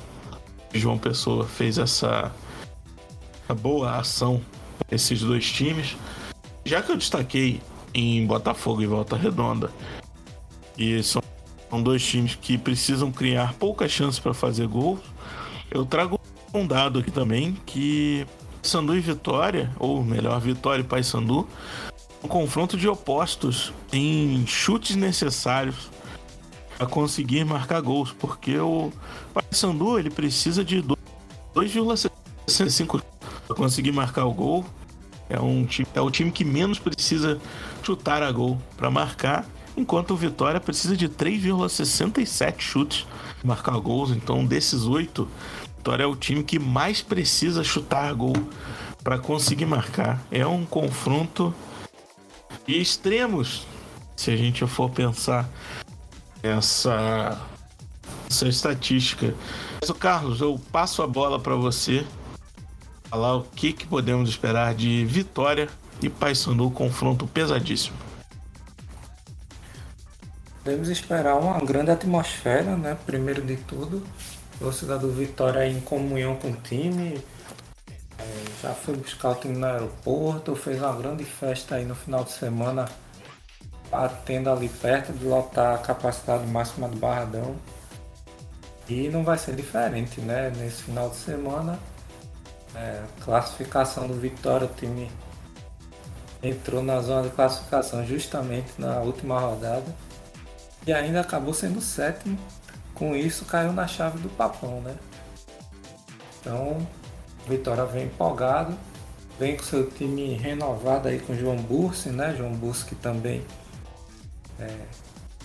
João 0.73 0.99
Pessoa 0.99 1.47
fez 1.47 1.79
essa 1.79 2.33
boa 3.55 3.99
ação 3.99 4.41
esses 4.91 5.21
dois 5.21 5.51
times. 5.51 5.97
Já 6.65 6.83
que 6.83 6.91
eu 6.91 6.97
destaquei 6.97 7.61
em 7.95 8.27
Botafogo 8.27 8.83
e 8.83 8.87
Volta 8.87 9.17
Redonda, 9.17 9.71
e 10.77 11.03
são, 11.03 11.23
dois 11.83 12.05
times 12.05 12.35
que 12.35 12.57
precisam 12.57 13.13
criar 13.13 13.55
poucas 13.55 13.91
chances 13.91 14.19
para 14.19 14.33
fazer 14.33 14.67
gols, 14.67 15.01
eu 15.71 15.85
trago 15.85 16.19
um 16.55 16.67
dado 16.67 16.99
aqui 16.99 17.11
também 17.11 17.57
que 17.67 18.27
Paysandu 18.67 18.97
e 18.97 19.01
Vitória, 19.01 19.71
ou 19.79 20.03
melhor, 20.03 20.41
Vitória 20.41 20.83
e 20.83 20.85
Paysandu, 20.85 21.47
um 22.21 22.27
confronto 22.27 22.77
de 22.77 22.89
opostos 22.89 23.73
em 23.93 24.45
chutes 24.45 24.97
necessários 24.97 25.89
para 26.77 26.89
conseguir 26.89 27.45
marcar 27.45 27.81
gols, 27.81 28.13
porque 28.19 28.59
o 28.59 28.91
Paysandu 29.33 30.01
ele 30.01 30.11
precisa 30.11 30.65
de 30.65 30.83
2,65 30.83 33.01
para 33.47 33.57
conseguir 33.57 33.93
marcar 33.93 34.25
o 34.25 34.33
gol. 34.33 34.65
É, 35.31 35.39
um 35.39 35.65
time, 35.65 35.87
é 35.95 36.01
o 36.01 36.11
time 36.11 36.33
que 36.33 36.45
menos 36.45 36.81
precisa 36.81 37.41
chutar 37.85 38.21
a 38.21 38.33
gol 38.33 38.61
para 38.77 38.91
marcar, 38.91 39.47
enquanto 39.77 40.11
o 40.11 40.17
Vitória 40.17 40.59
precisa 40.59 40.97
de 40.97 41.09
3,67 41.09 42.55
chutes 42.59 43.07
para 43.41 43.47
marcar 43.47 43.79
gols. 43.79 44.11
Então, 44.11 44.45
desses 44.45 44.87
oito, 44.87 45.29
Vitória 45.87 46.03
é 46.03 46.07
o 46.09 46.17
time 46.17 46.43
que 46.43 46.59
mais 46.59 47.01
precisa 47.01 47.63
chutar 47.63 48.13
gol 48.13 48.35
para 49.05 49.21
conseguir 49.21 49.67
marcar. 49.67 50.21
É 50.33 50.45
um 50.45 50.67
confronto 50.67 51.55
de 52.67 52.81
extremos, 52.81 53.65
se 54.17 54.33
a 54.33 54.37
gente 54.37 54.67
for 54.67 54.91
pensar 54.91 55.49
essa, 56.43 57.41
essa 58.29 58.49
estatística. 58.49 59.33
Mas, 59.81 59.89
Carlos, 59.93 60.41
eu 60.41 60.61
passo 60.73 61.05
a 61.05 61.07
bola 61.07 61.39
para 61.39 61.55
você 61.55 62.05
falar 63.05 63.37
o 63.37 63.43
que, 63.45 63.73
que 63.73 63.87
podemos 63.87 64.29
esperar 64.29 64.75
de 64.75 65.05
Vitória 65.05 65.69
e 66.03 66.11
Paysandu, 66.11 66.69
confronto 66.69 67.29
pesadíssimo. 67.29 67.97
Podemos 70.65 70.89
esperar 70.89 71.37
uma 71.37 71.61
grande 71.61 71.93
atmosfera, 71.93 72.77
né? 72.77 72.99
Primeiro 73.07 73.41
de 73.41 73.55
tudo, 73.57 74.03
torcida 74.59 74.99
do 74.99 75.11
Vitória 75.13 75.67
em 75.67 75.81
comunhão 75.81 76.37
com 76.37 76.51
o 76.51 76.57
time. 76.57 77.23
É, 78.19 78.45
já 78.63 78.75
foi 78.75 78.97
buscar 78.97 79.31
o 79.31 79.35
time 79.35 79.57
no 79.57 79.67
aeroporto, 79.67 80.57
fez 80.57 80.81
uma 80.81 80.95
grande 80.95 81.25
festa 81.25 81.77
aí 81.77 81.85
no 81.85 81.95
final 81.95 82.25
de 82.25 82.33
semana, 82.33 82.89
batendo 83.91 84.51
ali 84.51 84.69
perto 84.69 85.13
de 85.13 85.25
lotar 85.25 85.75
a 85.75 85.79
capacidade 85.79 86.47
máxima 86.47 86.89
do 86.89 86.97
Barradão. 86.97 87.57
E 88.89 89.09
não 89.09 89.25
vai 89.25 89.37
ser 89.37 89.55
diferente, 89.55 90.21
né? 90.21 90.53
Nesse 90.57 90.85
final 90.85 91.11
de 91.11 91.17
semana, 91.17 91.79
é, 92.75 93.03
classificação 93.25 94.07
do 94.07 94.15
Vitória, 94.15 94.67
o 94.67 94.75
time 94.75 95.11
entrou 96.43 96.83
na 96.83 97.01
zona 97.01 97.29
de 97.29 97.35
classificação 97.35 98.07
justamente 98.07 98.73
na 98.79 99.01
última 99.01 99.39
rodada 99.41 99.95
e 100.87 100.93
ainda 100.93 101.21
acabou 101.21 101.53
sendo 101.53 101.81
sétimo 101.81 102.39
com 102.97 103.15
isso 103.15 103.45
caiu 103.45 103.73
na 103.73 103.87
chave 103.87 104.19
do 104.19 104.29
papão, 104.29 104.81
né? 104.81 104.97
Então, 106.41 106.87
Vitória 107.47 107.85
vem 107.85 108.07
empolgado, 108.07 108.77
vem 109.39 109.57
com 109.57 109.63
seu 109.63 109.89
time 109.91 110.35
renovado 110.35 111.09
aí 111.09 111.21
com 111.21 111.35
João 111.35 111.57
Bursi, 111.57 112.09
né? 112.09 112.35
João 112.37 112.53
Bursi 112.53 112.85
que 112.87 112.95
também, 112.95 113.45
é, 114.59 114.75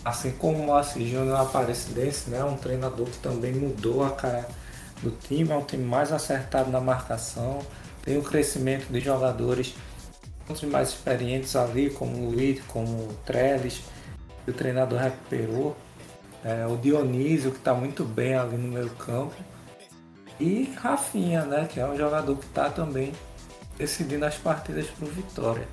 assim 0.04 0.32
como 0.32 0.58
o 0.60 0.66
Moacir 0.66 1.06
Júnior 1.08 1.40
Aparecidense, 1.40 2.30
né? 2.30 2.44
Um 2.44 2.58
treinador 2.58 3.06
que 3.08 3.18
também 3.20 3.54
mudou 3.54 4.04
a 4.04 4.12
cara 4.12 4.48
do 5.04 5.12
time, 5.12 5.52
é 5.52 5.56
um 5.56 5.64
time 5.64 5.84
mais 5.84 6.12
acertado 6.12 6.72
na 6.72 6.80
marcação, 6.80 7.60
tem 8.04 8.18
o 8.18 8.24
crescimento 8.24 8.92
de 8.92 9.00
jogadores 9.00 9.76
outros 10.48 10.70
mais 10.70 10.90
experientes 10.90 11.56
ali, 11.56 11.90
como 11.90 12.16
o 12.18 12.32
Luiz, 12.32 12.62
como 12.68 12.88
o 12.88 13.18
Trellis, 13.26 13.82
que 14.44 14.52
o 14.52 14.54
treinador 14.54 15.00
recuperou 15.00 15.76
é, 16.44 16.66
o 16.66 16.78
Dionísio, 16.78 17.52
que 17.52 17.58
está 17.58 17.74
muito 17.74 18.04
bem 18.04 18.36
ali 18.36 18.58
no 18.58 18.68
meio 18.68 18.90
campo. 18.92 19.36
E 20.40 20.74
Rafinha, 20.82 21.46
né, 21.46 21.68
que 21.72 21.80
é 21.80 21.86
um 21.86 21.96
jogador 21.96 22.36
que 22.36 22.46
está 22.46 22.70
também 22.70 23.14
decidindo 23.78 24.26
as 24.26 24.36
partidas 24.36 24.88
para 24.88 25.06
o 25.06 25.12
Vitória. 25.12 25.68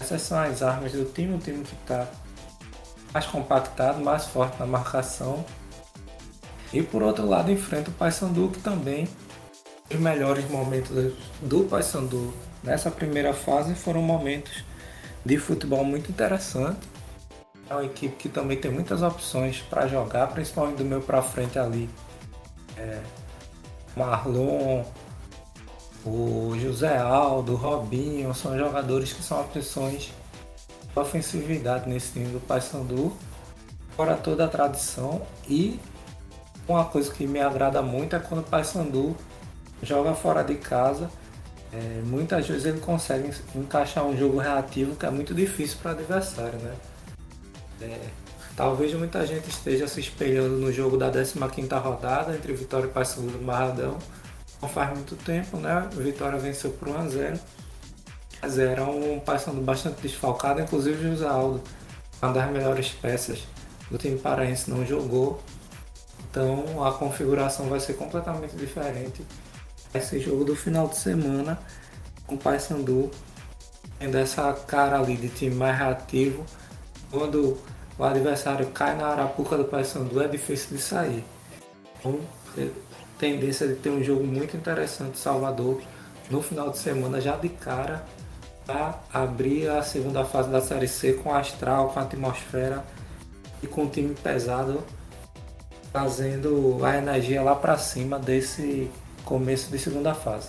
Essas 0.00 0.22
são 0.22 0.38
as 0.38 0.62
armas 0.62 0.92
do 0.92 1.04
time, 1.04 1.34
um 1.34 1.38
time 1.38 1.64
que 1.64 1.74
está 1.74 2.06
mais 3.12 3.26
compactado, 3.26 4.02
mais 4.02 4.24
forte 4.26 4.58
na 4.58 4.66
marcação. 4.66 5.44
E 6.72 6.82
por 6.82 7.02
outro 7.02 7.26
lado 7.26 7.50
enfrenta 7.50 7.90
o 7.90 7.94
Paysandu 7.94 8.48
que 8.48 8.60
também 8.60 9.08
os 9.90 9.96
melhores 10.00 10.48
momentos 10.50 10.90
do 11.40 11.64
Paysandu 11.64 12.34
nessa 12.62 12.90
primeira 12.90 13.32
fase 13.32 13.74
foram 13.74 14.02
momentos 14.02 14.64
de 15.24 15.38
futebol 15.38 15.84
muito 15.84 16.10
interessante 16.10 16.93
É 17.68 17.74
uma 17.74 17.84
equipe 17.84 18.14
que 18.16 18.28
também 18.28 18.58
tem 18.58 18.70
muitas 18.70 19.02
opções 19.02 19.60
para 19.62 19.86
jogar, 19.86 20.28
principalmente 20.28 20.76
do 20.76 20.84
meio 20.84 21.00
para 21.00 21.22
frente 21.22 21.58
ali. 21.58 21.88
É, 22.76 23.00
Marlon, 23.96 24.84
o 26.04 26.54
José 26.60 26.98
Aldo, 26.98 27.54
Robinho, 27.54 28.34
são 28.34 28.58
jogadores 28.58 29.12
que 29.12 29.22
são 29.22 29.40
opções 29.40 30.12
de 30.92 31.00
ofensividade 31.00 31.88
nesse 31.88 32.12
time 32.12 32.26
do 32.26 32.40
Paysandu, 32.40 33.16
fora 33.96 34.14
toda 34.14 34.44
a 34.44 34.48
tradição. 34.48 35.22
E 35.48 35.80
uma 36.68 36.84
coisa 36.84 37.12
que 37.12 37.26
me 37.26 37.40
agrada 37.40 37.80
muito 37.80 38.14
é 38.14 38.18
quando 38.18 38.40
o 38.40 38.44
Paysandu 38.44 39.16
joga 39.82 40.14
fora 40.14 40.42
de 40.42 40.56
casa. 40.56 41.10
É, 41.72 42.02
muitas 42.04 42.46
vezes 42.46 42.66
ele 42.66 42.80
consegue 42.80 43.34
encaixar 43.54 44.04
um 44.04 44.16
jogo 44.16 44.38
reativo 44.38 44.94
que 44.94 45.06
é 45.06 45.10
muito 45.10 45.34
difícil 45.34 45.78
para 45.82 45.92
o 45.92 45.94
adversário, 45.94 46.58
né? 46.58 46.74
É, 47.84 48.08
talvez 48.56 48.94
muita 48.94 49.26
gente 49.26 49.48
esteja 49.48 49.86
se 49.86 50.00
espelhando 50.00 50.56
no 50.56 50.72
jogo 50.72 50.96
da 50.96 51.10
15ª 51.10 51.80
rodada 51.80 52.34
entre 52.34 52.52
Vitória 52.52 52.86
e 52.86 52.90
Paysandu 52.90 53.32
do 53.32 53.44
Barradão. 53.44 53.98
Não 54.62 54.68
faz 54.68 54.90
muito 54.94 55.16
tempo, 55.16 55.58
né? 55.58 55.88
Vitória 55.92 56.38
venceu 56.38 56.70
por 56.70 56.88
1 56.88 56.98
a 56.98 57.08
0 57.08 57.40
mas 58.44 58.58
era 58.58 58.84
um 58.84 59.18
Paysandu 59.20 59.62
bastante 59.62 60.02
desfalcado, 60.02 60.60
inclusive 60.60 61.02
José 61.02 61.26
Aldo, 61.26 61.62
uma 62.20 62.30
das 62.30 62.50
melhores 62.50 62.90
peças 62.90 63.38
do 63.90 63.96
time 63.96 64.18
paraense, 64.18 64.70
não 64.70 64.84
jogou. 64.84 65.42
Então 66.30 66.84
a 66.84 66.92
configuração 66.92 67.70
vai 67.70 67.80
ser 67.80 67.94
completamente 67.94 68.54
diferente. 68.54 69.24
Esse 69.94 70.18
jogo 70.20 70.44
do 70.44 70.54
final 70.54 70.88
de 70.88 70.96
semana 70.96 71.58
com 72.26 72.34
o 72.34 72.38
Paysandu 72.38 73.10
tendo 73.98 74.18
essa 74.18 74.52
cara 74.52 74.98
ali 74.98 75.16
de 75.16 75.28
time 75.28 75.54
mais 75.54 75.78
reativo. 75.78 76.44
Quando 77.10 77.56
o 77.98 78.04
adversário 78.04 78.66
cai 78.68 78.96
na 78.96 79.06
arapuca 79.06 79.56
do 79.56 79.64
Paysandu 79.64 80.22
é 80.22 80.28
difícil 80.28 80.76
de 80.76 80.82
sair. 80.82 81.24
Então, 81.98 82.18
tendência 83.18 83.66
de 83.68 83.74
ter 83.74 83.90
um 83.90 84.02
jogo 84.02 84.24
muito 84.24 84.56
interessante 84.56 85.18
Salvador 85.18 85.80
no 86.30 86.42
final 86.42 86.70
de 86.70 86.78
semana 86.78 87.20
já 87.20 87.36
de 87.36 87.48
cara 87.48 88.04
para 88.66 88.98
abrir 89.12 89.68
a 89.68 89.82
segunda 89.82 90.24
fase 90.24 90.48
da 90.50 90.60
Série 90.60 90.88
C 90.88 91.14
com 91.14 91.34
astral, 91.34 91.90
com 91.90 92.00
a 92.00 92.02
atmosfera 92.02 92.84
e 93.62 93.66
com 93.66 93.84
o 93.84 93.88
time 93.88 94.14
pesado 94.14 94.82
trazendo 95.92 96.84
a 96.84 96.96
energia 96.96 97.40
lá 97.40 97.54
para 97.54 97.78
cima 97.78 98.18
desse 98.18 98.90
começo 99.24 99.70
de 99.70 99.78
segunda 99.78 100.12
fase. 100.12 100.48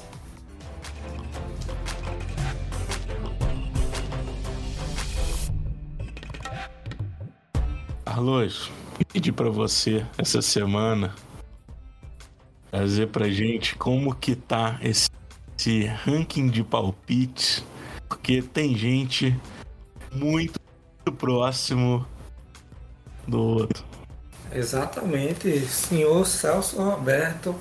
Carlos, 8.15 8.71
pedi 9.12 9.30
para 9.30 9.49
você 9.49 10.06
essa 10.17 10.41
semana 10.41 11.13
trazer 12.71 13.10
pra 13.10 13.28
gente 13.28 13.75
como 13.75 14.15
que 14.15 14.38
tá 14.38 14.80
esse, 14.82 15.10
esse 15.60 15.84
ranking 15.84 16.47
de 16.47 16.63
palpites, 16.63 17.62
porque 18.08 18.41
tem 18.41 18.73
gente 18.73 19.38
muito 20.13 20.58
próximo 21.17 22.06
do 23.28 23.38
outro. 23.38 23.84
Exatamente, 24.49 25.60
senhor 25.67 26.25
Celso 26.25 26.82
Roberto 26.82 27.54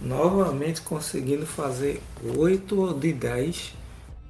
novamente 0.00 0.82
conseguindo 0.82 1.46
fazer 1.46 2.02
8 2.36 2.94
de 2.94 3.12
10. 3.12 3.74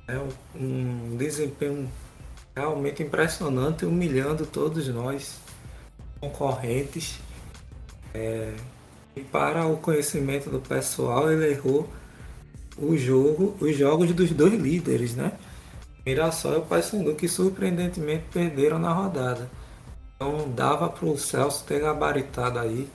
É 0.06 0.20
um 0.54 1.16
desempenho 1.16 1.90
realmente 2.54 3.02
impressionante, 3.02 3.86
humilhando 3.86 4.44
todos 4.44 4.86
nós 4.88 5.45
concorrentes. 6.20 7.18
É, 8.14 8.52
e 9.14 9.20
para 9.20 9.66
o 9.66 9.76
conhecimento 9.76 10.50
do 10.50 10.60
pessoal, 10.60 11.30
ele 11.30 11.50
errou 11.50 11.88
o 12.78 12.96
jogo, 12.96 13.56
os 13.60 13.76
jogos 13.76 14.12
dos 14.12 14.30
dois 14.30 14.54
líderes, 14.54 15.14
né? 15.14 15.32
Mirassol 16.04 16.52
e 16.52 16.56
o 16.58 16.62
Paysandu, 16.62 17.14
que 17.14 17.26
surpreendentemente 17.26 18.24
perderam 18.32 18.78
na 18.78 18.92
rodada. 18.92 19.50
Então 20.14 20.50
dava 20.50 20.88
para 20.88 21.06
o 21.06 21.18
Celso 21.18 21.64
ter 21.64 21.80
gabaritado 21.80 22.58
aí. 22.58 22.88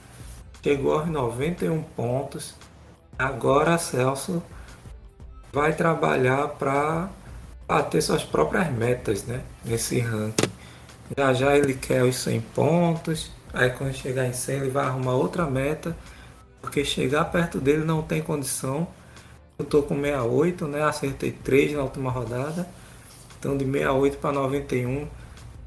Chegou 0.63 0.99
aos 0.99 1.07
91 1.07 1.81
pontos. 1.83 2.55
Agora 3.17 3.77
Celso 3.77 4.41
vai 5.51 5.73
trabalhar 5.73 6.47
para 6.49 7.09
bater 7.67 8.01
suas 8.01 8.23
próprias 8.23 8.71
metas 8.71 9.23
né? 9.25 9.43
nesse 9.65 9.99
ranking. 9.99 10.60
Já 11.17 11.33
já 11.33 11.57
ele 11.57 11.73
quer 11.73 12.03
os 12.03 12.15
100 12.17 12.41
pontos. 12.55 13.31
Aí 13.53 13.69
quando 13.69 13.93
chegar 13.93 14.25
em 14.25 14.33
100 14.33 14.55
ele 14.55 14.69
vai 14.69 14.85
arrumar 14.85 15.13
outra 15.13 15.45
meta. 15.45 15.95
Porque 16.61 16.85
chegar 16.85 17.25
perto 17.25 17.59
dele 17.59 17.83
não 17.83 18.01
tem 18.01 18.21
condição. 18.21 18.87
Eu 19.57 19.65
tô 19.65 19.83
com 19.83 19.95
68, 19.95 20.67
né? 20.67 20.83
Acertei 20.83 21.31
3 21.31 21.73
na 21.73 21.83
última 21.83 22.11
rodada. 22.11 22.67
Então 23.39 23.57
de 23.57 23.65
68 23.65 24.17
para 24.17 24.31
91 24.31 25.07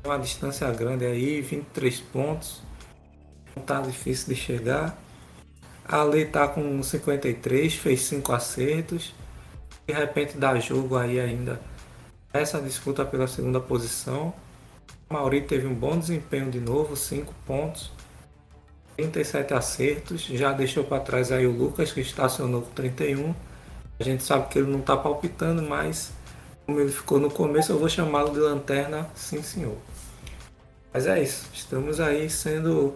uma 0.05 0.19
distância 0.19 0.71
grande 0.71 1.07
aí, 1.07 1.41
23 1.41 2.01
pontos. 2.01 2.63
Não 3.57 3.63
tá 3.63 3.81
difícil 3.81 4.35
de 4.35 4.39
chegar. 4.39 4.99
A 5.87 6.03
Lei 6.03 6.27
tá 6.27 6.47
com 6.47 6.83
53, 6.83 7.75
fez 7.75 8.03
5 8.03 8.33
acertos. 8.33 9.15
De 9.87 9.95
repente 9.95 10.37
dá 10.37 10.59
jogo 10.59 10.97
aí 10.97 11.19
ainda 11.21 11.61
essa 12.33 12.61
disputa 12.61 13.05
pela 13.05 13.27
segunda 13.27 13.61
posição. 13.61 14.35
Mauri 15.09 15.43
teve 15.43 15.67
um 15.67 15.75
bom 15.75 15.99
desempenho 15.99 16.51
de 16.51 16.61
novo, 16.61 16.97
5 16.97 17.33
pontos. 17.47 17.91
37 18.97 19.55
acertos, 19.55 20.23
já 20.23 20.53
deixou 20.53 20.85
para 20.85 21.01
trás 21.01 21.33
aí 21.33 21.47
o 21.47 21.51
Lucas 21.51 21.93
que 21.93 22.01
estacionou 22.01 22.63
com 22.63 22.71
31. 22.71 23.35
A 23.99 24.05
gente 24.05 24.23
sabe 24.23 24.49
que 24.49 24.59
ele 24.59 24.71
não 24.71 24.81
está 24.81 24.97
palpitando, 24.97 25.63
mas 25.63 26.13
como 26.65 26.81
ele 26.81 26.93
ficou 26.93 27.19
no 27.19 27.31
começo, 27.31 27.73
eu 27.73 27.79
vou 27.79 27.89
chamá-lo 27.89 28.33
de 28.33 28.39
lanterna, 28.39 29.09
sim 29.15 29.43
senhor. 29.43 29.77
Mas 30.93 31.07
é 31.07 31.21
isso, 31.21 31.49
estamos 31.53 31.99
aí 31.99 32.31
sendo 32.31 32.95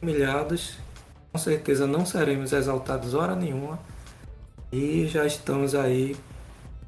humilhados, 0.00 0.78
com 1.32 1.38
certeza 1.38 1.86
não 1.86 2.06
seremos 2.06 2.52
exaltados 2.52 3.12
hora 3.12 3.36
nenhuma 3.36 3.78
e 4.72 5.06
já 5.06 5.26
estamos 5.26 5.74
aí. 5.74 6.16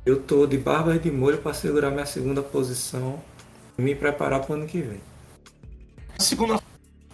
Eu 0.07 0.23
tô 0.23 0.47
de 0.47 0.57
barba 0.57 0.97
e 0.97 0.99
de 0.99 1.11
molho 1.11 1.37
para 1.39 1.53
segurar 1.53 1.91
minha 1.91 2.07
segunda 2.07 2.43
posição 2.43 3.21
me 3.79 3.95
preparar 3.95 4.41
para 4.41 4.53
o 4.53 4.55
ano 4.57 4.67
que 4.67 4.81
vem. 4.81 5.01
A 6.19 6.23
segunda 6.23 6.61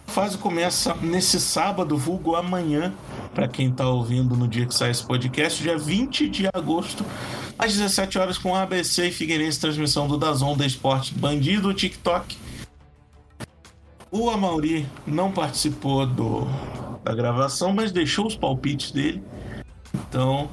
fase 0.07 0.37
começa 0.37 0.95
nesse 0.95 1.39
sábado, 1.39 1.97
vulgo 1.97 2.35
amanhã, 2.35 2.93
para 3.33 3.47
quem 3.47 3.69
está 3.69 3.87
ouvindo 3.87 4.35
no 4.35 4.47
dia 4.47 4.65
que 4.65 4.73
sai 4.73 4.91
esse 4.91 5.05
podcast, 5.05 5.61
dia 5.61 5.77
20 5.77 6.27
de 6.29 6.47
agosto, 6.53 7.05
às 7.57 7.73
17 7.73 8.17
horas, 8.17 8.37
com 8.37 8.55
ABC 8.55 9.07
e 9.07 9.11
Figueirense, 9.11 9.59
transmissão 9.59 10.07
do 10.07 10.17
Dazon 10.17 10.57
da 10.57 10.65
Esporte 10.65 11.13
Bandido, 11.13 11.73
TikTok 11.73 12.45
o 14.17 14.29
Amauri 14.29 14.87
não 15.05 15.29
participou 15.29 16.05
do, 16.05 16.47
da 17.03 17.13
gravação, 17.13 17.73
mas 17.73 17.91
deixou 17.91 18.25
os 18.25 18.35
palpites 18.35 18.91
dele. 18.91 19.21
Então, 19.93 20.49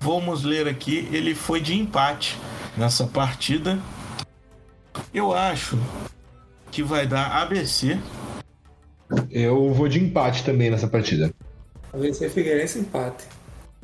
vamos 0.00 0.44
ler 0.44 0.66
aqui. 0.66 1.06
Ele 1.12 1.34
foi 1.34 1.60
de 1.60 1.78
empate 1.78 2.38
nessa 2.74 3.06
partida. 3.06 3.78
Eu 5.14 5.32
acho 5.32 5.78
que 6.70 6.82
vai 6.82 7.06
dar 7.06 7.42
ABC. 7.42 7.98
Eu 9.30 9.72
vou 9.74 9.86
de 9.88 10.02
empate 10.02 10.42
também 10.42 10.70
nessa 10.70 10.88
partida. 10.88 11.32
ABC 11.92 12.30
Figueirense 12.30 12.78
empate. 12.78 13.26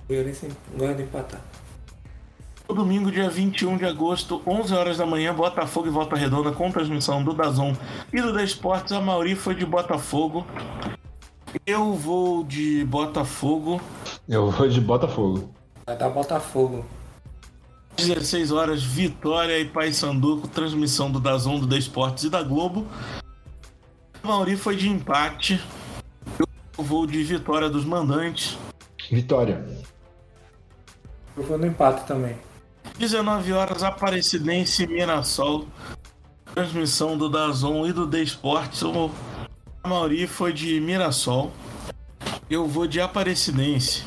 Figueirense 0.06 0.48
gosta 0.74 0.94
de 0.94 1.02
empatar. 1.02 1.40
No 2.66 2.74
domingo, 2.74 3.10
dia 3.10 3.28
21 3.28 3.76
de 3.76 3.84
agosto, 3.84 4.42
11 4.46 4.74
horas 4.74 4.96
da 4.98 5.06
manhã, 5.06 5.34
Botafogo 5.34 5.86
e 5.86 5.90
Volta 5.90 6.16
Redonda 6.16 6.52
com 6.52 6.70
transmissão 6.70 7.22
do 7.22 7.34
Dazon 7.34 7.74
e 8.12 8.20
do 8.20 8.32
Da 8.32 8.42
Esportes. 8.42 8.92
A 8.92 9.00
Mauri 9.00 9.34
foi 9.34 9.54
de 9.54 9.66
Botafogo. 9.66 10.46
Eu 11.66 11.94
vou 11.94 12.44
de 12.44 12.85
Botafogo. 12.85 13.81
Eu 14.26 14.50
vou 14.50 14.68
de 14.68 14.81
Botafogo. 14.81 15.50
Vai 15.87 15.96
dar 15.96 16.10
Botafogo. 16.10 16.85
16 17.99 18.53
horas, 18.53 18.83
Vitória 18.83 19.59
e 19.59 19.65
Paysandu 19.65 20.40
transmissão 20.49 21.11
do 21.11 21.19
Dazon, 21.19 21.59
do 21.59 21.67
Da 21.67 21.77
Esportes 21.77 22.25
e 22.25 22.31
da 22.31 22.42
Globo. 22.42 22.87
A 24.23 24.27
Mauri 24.27 24.57
foi 24.57 24.77
de 24.77 24.88
empate. 24.88 25.61
Eu 26.79 26.85
vou 26.85 27.07
de 27.07 27.23
vitória 27.25 27.69
dos 27.69 27.85
mandantes. 27.85 28.57
Vitória. 29.11 29.67
Eu 31.37 31.42
vou 31.42 31.59
no 31.59 31.67
empate 31.67 32.07
também. 32.07 32.37
19 32.99 33.53
horas, 33.53 33.83
Aparecidense 33.83 34.85
e 34.85 34.87
Mirassol. 34.87 35.67
Transmissão 36.55 37.19
do 37.19 37.29
Dazon 37.29 37.85
e 37.85 37.92
do 37.92 38.07
The 38.09 38.21
Esportes. 38.21 38.83
O 38.83 39.11
Mauri 39.85 40.29
foi 40.29 40.53
de 40.53 40.81
Mirassol. 40.81 41.53
Eu 42.49 42.67
vou 42.67 42.87
de 42.87 43.01
Aparecidense. 43.01 44.05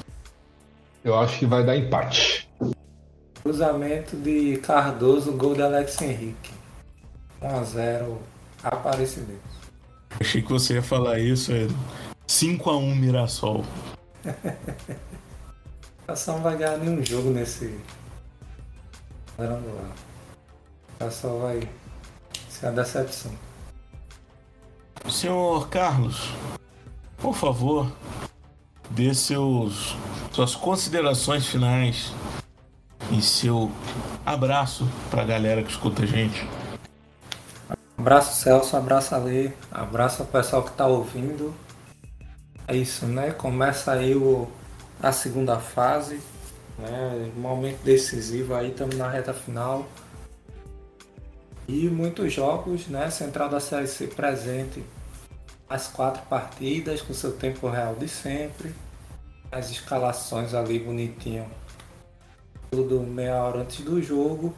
Eu 1.03 1.19
acho 1.19 1.39
que 1.39 1.45
vai 1.45 1.65
dar 1.65 1.75
empate. 1.75 2.50
Cruzamento 3.43 4.15
de 4.15 4.57
Cardoso, 4.57 5.31
gol 5.31 5.55
de 5.55 5.63
Alex 5.63 5.99
Henrique. 6.01 6.51
1x0 7.41 8.17
Aparecidense. 8.63 9.41
Achei 10.19 10.43
que 10.43 10.49
você 10.51 10.75
ia 10.75 10.83
falar 10.83 11.17
isso, 11.17 11.51
é 11.51 11.67
5x1 12.27 12.95
Mirassol. 12.95 13.65
Mirassol 16.07 16.35
não 16.35 16.43
vai 16.43 16.57
ganhar 16.57 16.77
nenhum 16.77 17.03
jogo 17.03 17.31
nesse 17.31 17.79
quadrangular. 19.35 19.91
Mirassol 20.99 21.39
vai 21.39 21.67
ser 22.47 22.67
uma 22.67 22.73
decepção. 22.73 23.31
Senhor 25.09 25.67
Carlos, 25.69 26.29
por 27.17 27.35
favor, 27.35 27.91
dê 28.91 29.15
seus, 29.15 29.95
suas 30.31 30.55
considerações 30.55 31.47
finais 31.47 32.13
e 33.11 33.21
seu 33.21 33.71
abraço 34.25 34.87
para 35.09 35.21
a 35.21 35.25
galera 35.25 35.61
que 35.61 35.69
escuta 35.69 36.03
a 36.03 36.05
gente. 36.05 36.47
Abraço 37.97 38.41
Celso, 38.41 38.75
abraço 38.75 39.13
Ale, 39.13 39.53
abraço 39.69 40.21
ao 40.21 40.27
pessoal 40.27 40.63
que 40.63 40.69
está 40.69 40.87
ouvindo. 40.87 41.53
É 42.67 42.75
isso, 42.75 43.05
né? 43.05 43.31
Começa 43.31 43.91
aí 43.91 44.15
o, 44.15 44.47
a 45.01 45.11
segunda 45.11 45.59
fase, 45.59 46.19
né? 46.79 47.31
Momento 47.35 47.83
decisivo 47.83 48.55
aí, 48.55 48.71
estamos 48.71 48.95
na 48.95 49.09
reta 49.09 49.33
final. 49.33 49.85
E 51.67 51.87
muitos 51.89 52.33
jogos, 52.33 52.87
né? 52.87 53.09
Central 53.09 53.49
da 53.49 53.59
Série 53.59 53.87
C 53.87 54.07
presente. 54.07 54.83
As 55.69 55.87
quatro 55.87 56.23
partidas 56.23 57.01
com 57.01 57.13
seu 57.13 57.33
tempo 57.33 57.69
real 57.69 57.95
de 57.95 58.07
sempre. 58.07 58.73
As 59.51 59.69
escalações 59.69 60.53
ali 60.53 60.79
bonitinho. 60.79 61.45
Tudo 62.71 63.01
meia 63.01 63.35
hora 63.35 63.59
antes 63.59 63.83
do 63.83 64.01
jogo. 64.01 64.55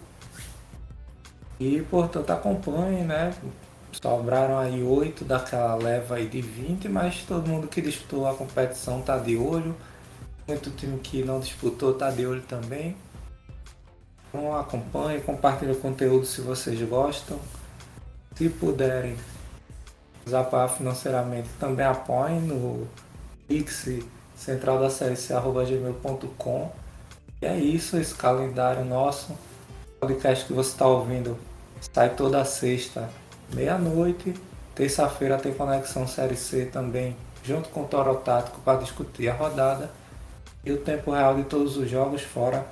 E 1.60 1.82
portanto 1.90 2.30
acompanhe, 2.30 3.02
né? 3.04 3.36
Sobraram 3.92 4.60
aí 4.60 4.84
oito 4.84 5.26
daquela 5.26 5.74
leva 5.74 6.16
aí 6.16 6.28
de 6.28 6.40
20, 6.40 6.88
mas 6.90 7.24
todo 7.24 7.48
mundo 7.48 7.68
que 7.68 7.82
disputou 7.82 8.28
a 8.28 8.36
competição 8.36 9.02
tá 9.02 9.18
de 9.18 9.36
olho. 9.36 9.76
Muito 10.48 10.70
time 10.72 11.00
que 11.00 11.24
não 11.24 11.40
disputou 11.40 11.96
tá 11.96 12.12
de 12.12 12.24
olho 12.26 12.44
também. 12.44 12.96
Então 14.30 14.56
acompanhe, 14.56 15.20
compartilhe 15.22 15.72
o 15.72 15.80
conteúdo 15.80 16.28
se 16.28 16.42
vocês 16.42 16.80
gostam. 16.88 17.40
Se 18.36 18.48
puderem 18.48 19.16
nos 20.24 20.36
apoiar 20.36 20.68
financeiramente, 20.68 21.50
também 21.60 21.86
apoiem 21.86 22.42
no 22.42 22.88
Pix 23.48 23.88
central 24.36 24.80
da 24.80 24.90
gmail.com. 24.90 26.83
E 27.44 27.46
é 27.46 27.58
isso, 27.58 27.98
esse 27.98 28.16
calendário 28.16 28.86
nosso. 28.86 29.34
O 29.34 30.00
podcast 30.00 30.46
que 30.46 30.54
você 30.54 30.70
está 30.70 30.88
ouvindo 30.88 31.38
sai 31.94 32.12
toda 32.12 32.46
sexta, 32.46 33.10
meia-noite. 33.54 34.34
Terça-feira 34.74 35.38
tem 35.38 35.54
Conexão 35.54 36.08
Série 36.08 36.38
C 36.38 36.68
também, 36.68 37.18
junto 37.44 37.68
com 37.68 37.82
o 37.82 37.86
Toro 37.86 38.16
Tático 38.16 38.62
para 38.62 38.80
discutir 38.80 39.28
a 39.28 39.34
rodada. 39.34 39.92
E 40.64 40.72
o 40.72 40.78
tempo 40.78 41.12
real 41.12 41.36
de 41.36 41.44
todos 41.44 41.76
os 41.76 41.90
jogos, 41.90 42.22
fora 42.22 42.66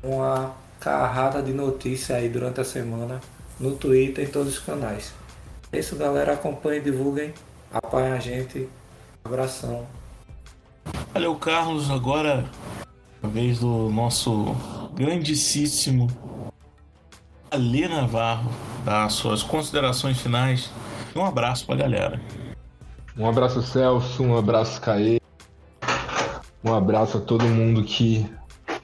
uma 0.00 0.52
carrada 0.78 1.42
de 1.42 1.52
notícia 1.52 2.14
aí 2.14 2.28
durante 2.28 2.60
a 2.60 2.64
semana 2.64 3.20
no 3.58 3.74
Twitter 3.74 4.24
e 4.24 4.28
em 4.28 4.30
todos 4.30 4.58
os 4.58 4.58
canais. 4.60 5.12
É 5.72 5.78
isso, 5.80 5.96
galera. 5.96 6.34
Acompanhem, 6.34 6.80
divulguem, 6.80 7.34
apoiem 7.74 8.12
a 8.12 8.20
gente. 8.20 8.68
Abração. 9.24 9.84
Valeu, 11.12 11.34
Carlos. 11.34 11.90
Agora, 11.90 12.48
vez 13.26 13.58
do 13.58 13.90
nosso 13.90 14.54
grandíssimo 14.94 16.08
Alê 17.50 17.88
Navarro 17.88 18.50
dar 18.84 19.10
suas 19.10 19.42
considerações 19.42 20.20
finais. 20.20 20.70
Um 21.16 21.24
abraço 21.24 21.66
pra 21.66 21.76
galera. 21.76 22.20
Um 23.16 23.28
abraço, 23.28 23.62
Celso. 23.62 24.22
Um 24.22 24.36
abraço, 24.36 24.80
Caê. 24.80 25.18
Um 26.62 26.74
abraço 26.74 27.18
a 27.18 27.20
todo 27.20 27.44
mundo 27.44 27.82
que 27.82 28.26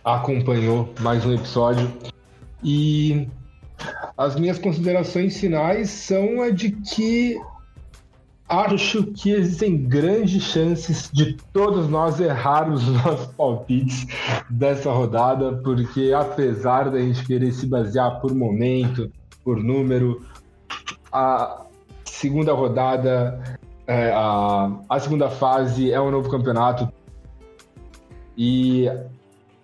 acompanhou 0.02 0.92
mais 1.00 1.24
um 1.24 1.32
episódio. 1.32 1.92
E 2.62 3.28
as 4.16 4.36
minhas 4.36 4.58
considerações 4.58 5.38
finais 5.38 5.90
são 5.90 6.40
a 6.42 6.50
de 6.50 6.70
que 6.70 7.38
acho 8.48 9.04
que 9.04 9.30
existem 9.30 9.76
grandes 9.76 10.42
chances 10.42 11.10
de 11.12 11.36
todos 11.52 11.88
nós 11.88 12.20
errarmos 12.20 12.86
os 12.86 13.02
nossos 13.02 13.26
palpites 13.34 14.06
dessa 14.50 14.90
rodada, 14.90 15.60
porque 15.64 16.12
apesar 16.12 16.90
da 16.90 16.98
gente 16.98 17.24
querer 17.26 17.52
se 17.52 17.66
basear 17.66 18.20
por 18.20 18.34
momento, 18.34 19.10
por 19.42 19.56
número, 19.56 20.22
a 21.12 21.64
segunda 22.04 22.52
rodada, 22.52 23.58
é, 23.86 24.12
a, 24.12 24.70
a 24.88 25.00
segunda 25.00 25.30
fase 25.30 25.92
é 25.92 26.00
um 26.00 26.10
novo 26.10 26.30
campeonato 26.30 26.90
e 28.36 28.86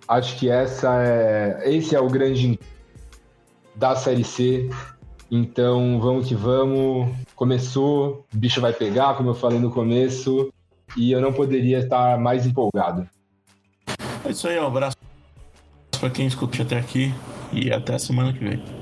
acho 0.06 0.38
que 0.38 0.48
essa 0.48 1.02
é, 1.02 1.62
esse 1.64 1.94
é 1.94 2.00
o 2.00 2.08
grande 2.08 2.58
da 3.74 3.96
Série 3.96 4.24
C. 4.24 4.68
Então 5.30 6.00
vamos 6.00 6.26
que 6.26 6.34
vamos. 6.34 7.14
Começou, 7.34 8.26
o 8.34 8.36
bicho 8.36 8.60
vai 8.60 8.72
pegar, 8.72 9.14
como 9.14 9.30
eu 9.30 9.34
falei 9.34 9.58
no 9.58 9.70
começo, 9.70 10.52
e 10.96 11.12
eu 11.12 11.20
não 11.20 11.32
poderia 11.32 11.78
estar 11.78 12.18
mais 12.18 12.46
empolgado. 12.46 13.08
É 14.24 14.30
isso 14.30 14.48
aí, 14.48 14.58
um 14.58 14.66
abraço 14.66 14.96
para 15.98 16.10
quem 16.10 16.26
escutou 16.26 16.64
até 16.64 16.78
aqui 16.78 17.14
e 17.52 17.70
até 17.70 17.94
a 17.94 17.98
semana 17.98 18.32
que 18.32 18.42
vem. 18.42 18.79